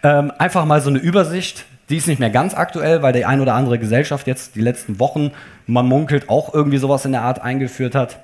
Ähm, 0.03 0.33
einfach 0.39 0.65
mal 0.65 0.81
so 0.81 0.89
eine 0.89 0.99
Übersicht. 0.99 1.67
Die 1.91 1.99
ist 1.99 2.09
nicht 2.09 2.21
mehr 2.21 2.31
ganz 2.31 2.55
aktuell, 2.55 3.03
weil 3.03 3.13
die 3.13 3.27
ein 3.27 3.43
oder 3.43 3.53
andere 3.53 3.79
Gesellschaft 3.79 4.27
jetzt 4.27 4.57
die 4.57 4.63
letzten 4.63 4.99
Wochen, 4.99 5.33
man 5.67 5.87
munkelt, 5.87 6.31
auch 6.31 6.55
irgendwie 6.55 6.79
sowas 6.79 7.05
in 7.05 7.13
der 7.13 7.21
Art 7.21 7.43
eingeführt 7.43 7.95
hat. 7.95 8.19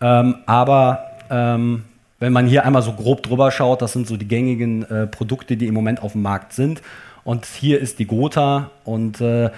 Ähm, 0.00 0.36
aber 0.46 1.04
ähm, 1.30 1.84
wenn 2.20 2.32
man 2.32 2.46
hier 2.46 2.64
einmal 2.64 2.82
so 2.82 2.92
grob 2.92 3.24
drüber 3.24 3.50
schaut, 3.50 3.82
das 3.82 3.92
sind 3.92 4.06
so 4.06 4.16
die 4.16 4.28
gängigen 4.28 4.88
äh, 4.88 5.08
Produkte, 5.08 5.56
die 5.56 5.66
im 5.66 5.74
Moment 5.74 6.00
auf 6.00 6.12
dem 6.12 6.22
Markt 6.22 6.52
sind. 6.52 6.80
Und 7.24 7.44
hier 7.44 7.80
ist 7.80 7.98
die 7.98 8.06
Gotha 8.06 8.70
und 8.84 9.20
äh, 9.20 9.50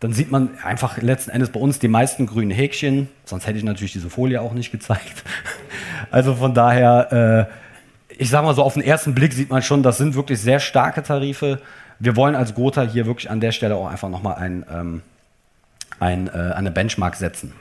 dann 0.00 0.12
sieht 0.12 0.30
man 0.30 0.50
einfach 0.62 0.98
letzten 0.98 1.30
Endes 1.30 1.50
bei 1.50 1.60
uns 1.60 1.78
die 1.78 1.88
meisten 1.88 2.26
grünen 2.26 2.50
Häkchen. 2.50 3.08
Sonst 3.24 3.46
hätte 3.46 3.58
ich 3.58 3.64
natürlich 3.64 3.92
diese 3.92 4.10
Folie 4.10 4.40
auch 4.40 4.52
nicht 4.52 4.70
gezeigt. 4.70 5.24
Also 6.10 6.34
von 6.34 6.54
daher, 6.54 7.48
äh, 7.50 8.14
ich 8.18 8.28
sage 8.28 8.46
mal 8.46 8.54
so, 8.54 8.62
auf 8.62 8.74
den 8.74 8.82
ersten 8.82 9.14
Blick 9.14 9.32
sieht 9.32 9.50
man 9.50 9.62
schon, 9.62 9.82
das 9.82 9.96
sind 9.96 10.14
wirklich 10.14 10.38
sehr 10.38 10.60
starke 10.60 11.02
Tarife. 11.02 11.60
Wir 11.98 12.14
wollen 12.14 12.36
als 12.36 12.54
Gotha 12.54 12.82
hier 12.82 13.06
wirklich 13.06 13.30
an 13.30 13.40
der 13.40 13.50
Stelle 13.50 13.74
auch 13.74 13.88
einfach 13.88 14.10
nochmal 14.10 14.36
ein, 14.36 14.64
ähm, 14.70 15.02
ein, 15.98 16.28
äh, 16.28 16.52
eine 16.54 16.70
Benchmark 16.70 17.16
setzen. 17.16 17.52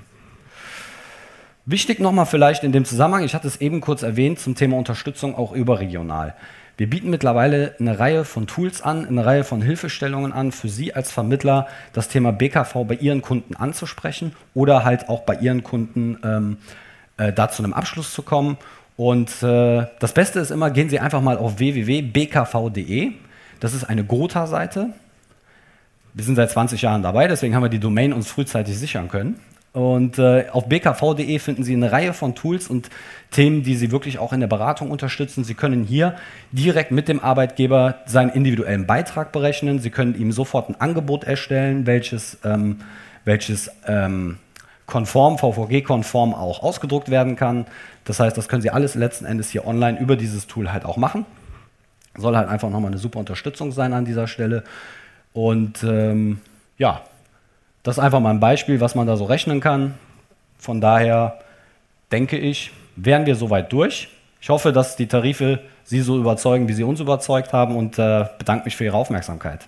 Wichtig 1.65 2.00
nochmal 2.00 2.26
vielleicht 2.26 2.63
in 2.63 2.74
dem 2.74 2.84
Zusammenhang, 2.84 3.24
ich 3.24 3.34
hatte 3.34 3.48
es 3.48 3.62
eben 3.62 3.80
kurz 3.80 4.04
erwähnt, 4.04 4.39
zum 4.39 4.54
Thema 4.54 4.78
Unterstützung 4.78 5.36
auch 5.36 5.54
überregional. 5.54 6.36
Wir 6.75 6.89
bieten 6.89 7.12
mittlerweile 7.12 7.75
eine 7.79 7.99
Reihe 7.99 8.25
von 8.25 8.47
Tools 8.47 8.81
an, 8.81 9.07
eine 9.07 9.25
Reihe 9.25 9.43
von 9.43 9.62
Hilfestellungen 9.62 10.33
an, 10.33 10.51
für 10.51 10.69
Sie 10.69 10.95
als 10.95 11.12
Vermittler 11.12 11.67
das 11.93 12.07
Thema 12.07 12.31
BKV 12.31 12.86
bei 12.88 12.95
Ihren 12.95 13.21
Kunden 13.21 13.55
anzusprechen 13.55 14.36
oder 14.55 14.83
halt 14.83 15.07
auch 15.07 15.21
bei 15.21 15.36
Ihren 15.36 15.63
Kunden 15.63 16.17
ähm, 16.23 16.57
äh, 17.17 17.31
da 17.31 17.49
zu 17.49 17.63
einem 17.63 17.73
Abschluss 17.73 18.12
zu 18.13 18.23
kommen. 18.23 18.57
Und 18.97 19.43
äh, 19.43 19.86
das 19.99 20.13
Beste 20.13 20.39
ist 20.39 20.49
immer, 20.49 20.71
gehen 20.71 20.89
Sie 20.89 20.99
einfach 20.99 21.21
mal 21.21 21.38
auf 21.38 21.59
www.bkv.de. 21.59 23.12
Das 23.59 23.75
ist 23.75 23.83
eine 23.83 24.03
Gotha-Seite. 24.03 24.89
Wir 26.15 26.23
sind 26.23 26.36
seit 26.36 26.49
20 26.49 26.81
Jahren 26.81 27.03
dabei, 27.03 27.27
deswegen 27.27 27.55
haben 27.55 27.63
wir 27.63 27.69
die 27.69 27.79
Domain 27.79 28.13
uns 28.13 28.27
frühzeitig 28.27 28.77
sichern 28.77 29.09
können. 29.09 29.39
Und 29.73 30.19
äh, 30.19 30.45
auf 30.51 30.69
bkv.de 30.69 31.39
finden 31.39 31.63
Sie 31.63 31.73
eine 31.73 31.91
Reihe 31.91 32.13
von 32.13 32.36
Tools 32.36 32.67
und 32.67 32.91
Themen, 33.31 33.63
die 33.63 33.75
Sie 33.75 33.91
wirklich 33.91 34.19
auch 34.19 34.31
in 34.31 34.39
der 34.39 34.47
Beratung 34.47 34.91
unterstützen. 34.91 35.43
Sie 35.43 35.55
können 35.55 35.83
hier 35.83 36.15
direkt 36.51 36.91
mit 36.91 37.07
dem 37.07 37.19
Arbeitgeber 37.19 37.95
seinen 38.05 38.29
individuellen 38.29 38.86
Beitrag 38.86 39.31
berechnen. 39.31 39.79
Sie 39.79 39.89
können 39.89 40.13
ihm 40.13 40.31
sofort 40.31 40.69
ein 40.69 40.79
Angebot 40.79 41.23
erstellen, 41.23 41.88
welches, 41.88 42.38
ähm, 42.43 42.81
welches 43.25 43.71
ähm, 43.88 44.38
konform, 44.86 45.39
VVG-konform 45.39 46.36
auch 46.36 46.62
ausgedruckt 46.62 47.09
werden 47.09 47.36
kann. 47.36 47.65
Das 48.05 48.19
heißt, 48.19 48.38
das 48.38 48.47
können 48.47 48.62
Sie 48.62 48.69
alles 48.69 48.93
letzten 48.93 49.25
Endes 49.25 49.49
hier 49.49 49.65
online 49.65 49.99
über 49.99 50.15
dieses 50.15 50.45
Tool 50.45 50.71
halt 50.71 50.86
auch 50.86 50.97
machen. 50.97 51.25
Soll 52.15 52.38
halt 52.38 52.47
einfach 52.47 52.69
nochmal 52.69 52.91
eine 52.91 52.99
super 52.99 53.17
Unterstützung 53.17 53.71
sein 53.71 53.93
an 53.93 54.05
dieser 54.05 54.27
Stelle. 54.27 54.63
Und 55.33 55.83
ähm, 55.83 56.41
ja, 56.77 57.01
das 57.84 57.98
ist 57.98 58.04
einfach 58.04 58.22
mal 58.22 58.32
ein 58.32 58.39
Beispiel, 58.39 58.80
was 58.80 58.96
man 58.96 59.08
da 59.08 59.17
so 59.17 59.26
rechnen 59.26 59.60
kann. 59.60 59.96
Von 60.58 60.80
daher 60.82 61.39
denke 62.12 62.38
ich, 62.38 62.72
wären 62.96 63.26
wir 63.26 63.36
soweit 63.36 63.72
durch. 63.72 64.08
Ich 64.41 64.50
hoffe, 64.50 64.72
dass 64.72 64.96
die 64.96 65.08
Tarife 65.08 65.60
Sie 65.86 66.00
so 66.00 66.17
überzeugen, 66.17 66.69
wie 66.69 66.74
sie 66.74 66.84
uns 66.84 67.02
überzeugt 67.02 67.52
haben 67.52 67.76
und 67.76 68.00
äh, 68.00 68.26
bedanke 68.38 68.65
mich 68.65 68.78
für 68.78 68.86
Ihre 68.86 68.96
Aufmerksamkeit. 68.96 69.67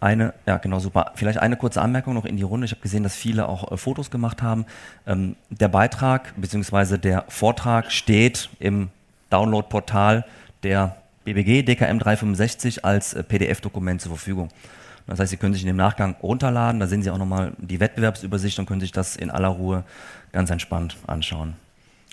Eine, 0.00 0.34
ja 0.46 0.58
genau, 0.58 0.80
super. 0.80 1.12
Vielleicht 1.14 1.38
eine 1.38 1.56
kurze 1.56 1.80
Anmerkung 1.80 2.12
noch 2.12 2.24
in 2.24 2.36
die 2.36 2.42
Runde. 2.42 2.66
Ich 2.66 2.72
habe 2.72 2.82
gesehen, 2.82 3.04
dass 3.04 3.14
viele 3.14 3.48
auch 3.48 3.72
äh, 3.72 3.76
Fotos 3.76 4.10
gemacht 4.10 4.42
haben. 4.42 4.66
Ähm, 5.06 5.36
der 5.48 5.68
Beitrag 5.68 6.34
bzw. 6.36 6.98
der 6.98 7.24
Vortrag 7.28 7.90
steht 7.90 8.50
im 8.58 8.90
Download-Portal 9.30 10.26
der 10.62 10.96
BBG 11.24 11.62
DKM 11.62 11.98
365 11.98 12.84
als 12.84 13.14
äh, 13.14 13.22
PDF-Dokument 13.22 14.00
zur 14.00 14.10
Verfügung. 14.10 14.48
Das 15.06 15.18
heißt, 15.18 15.30
Sie 15.30 15.36
können 15.36 15.52
sich 15.52 15.62
in 15.62 15.66
dem 15.66 15.76
Nachgang 15.76 16.16
runterladen, 16.22 16.80
da 16.80 16.86
sehen 16.86 17.02
Sie 17.02 17.10
auch 17.10 17.18
nochmal 17.18 17.52
die 17.58 17.80
Wettbewerbsübersicht 17.80 18.58
und 18.58 18.66
können 18.66 18.80
sich 18.80 18.92
das 18.92 19.16
in 19.16 19.30
aller 19.30 19.48
Ruhe 19.48 19.84
ganz 20.32 20.50
entspannt 20.50 20.96
anschauen. 21.06 21.54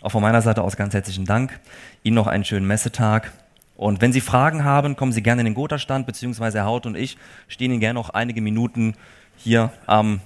Auch 0.01 0.09
von 0.09 0.21
meiner 0.21 0.41
Seite 0.41 0.63
aus 0.63 0.77
ganz 0.77 0.93
herzlichen 0.93 1.25
Dank. 1.25 1.59
Ihnen 2.03 2.15
noch 2.15 2.27
einen 2.27 2.45
schönen 2.45 2.65
Messetag. 2.65 3.31
Und 3.75 4.01
wenn 4.01 4.11
Sie 4.11 4.21
Fragen 4.21 4.63
haben, 4.63 4.95
kommen 4.95 5.11
Sie 5.11 5.21
gerne 5.21 5.41
in 5.41 5.45
den 5.45 5.53
Gotha-Stand, 5.53 6.05
beziehungsweise 6.05 6.59
Herr 6.59 6.65
Haut 6.65 6.85
und 6.85 6.95
ich 6.95 7.17
stehen 7.47 7.71
Ihnen 7.71 7.79
gerne 7.79 7.95
noch 7.95 8.09
einige 8.09 8.41
Minuten 8.41 8.95
hier 9.37 9.71
am, 9.85 10.19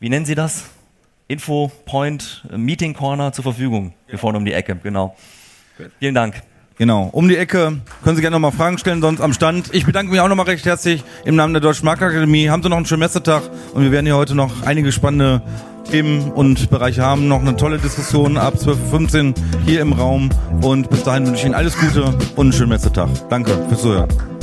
wie 0.00 0.08
nennen 0.08 0.26
Sie 0.26 0.34
das? 0.34 0.70
Info 1.28 1.70
Point 1.84 2.44
Meeting 2.50 2.92
Corner 2.92 3.32
zur 3.32 3.44
Verfügung, 3.44 3.94
hier 4.08 4.18
vorne 4.18 4.36
um 4.38 4.44
die 4.44 4.52
Ecke, 4.52 4.76
genau. 4.76 5.16
Vielen 5.98 6.14
Dank. 6.14 6.42
Genau, 6.80 7.10
um 7.12 7.28
die 7.28 7.36
Ecke 7.36 7.76
können 8.02 8.16
Sie 8.16 8.22
gerne 8.22 8.36
nochmal 8.36 8.52
Fragen 8.52 8.78
stellen, 8.78 9.02
sonst 9.02 9.20
am 9.20 9.34
Stand. 9.34 9.68
Ich 9.74 9.84
bedanke 9.84 10.10
mich 10.10 10.20
auch 10.20 10.28
nochmal 10.28 10.46
recht 10.46 10.64
herzlich 10.64 11.04
im 11.26 11.36
Namen 11.36 11.52
der 11.52 11.60
Deutschen 11.60 11.84
Marktakademie. 11.84 12.48
Haben 12.48 12.62
Sie 12.62 12.70
noch 12.70 12.78
einen 12.78 12.86
schönen 12.86 13.00
Messetag 13.00 13.42
und 13.74 13.82
wir 13.82 13.92
werden 13.92 14.06
hier 14.06 14.16
heute 14.16 14.34
noch 14.34 14.62
einige 14.64 14.90
spannende 14.90 15.42
Themen 15.90 16.32
und 16.32 16.70
Bereiche 16.70 17.02
haben. 17.02 17.28
Noch 17.28 17.40
eine 17.40 17.54
tolle 17.54 17.76
Diskussion 17.76 18.38
ab 18.38 18.54
12.15 18.54 19.28
Uhr 19.28 19.34
hier 19.66 19.82
im 19.82 19.92
Raum 19.92 20.30
und 20.62 20.88
bis 20.88 21.02
dahin 21.02 21.26
wünsche 21.26 21.40
ich 21.40 21.44
Ihnen 21.44 21.54
alles 21.54 21.76
Gute 21.76 22.14
und 22.36 22.46
einen 22.46 22.52
schönen 22.54 22.70
Messetag. 22.70 23.10
Danke 23.28 23.50
fürs 23.68 23.82
Zuhören. 23.82 24.39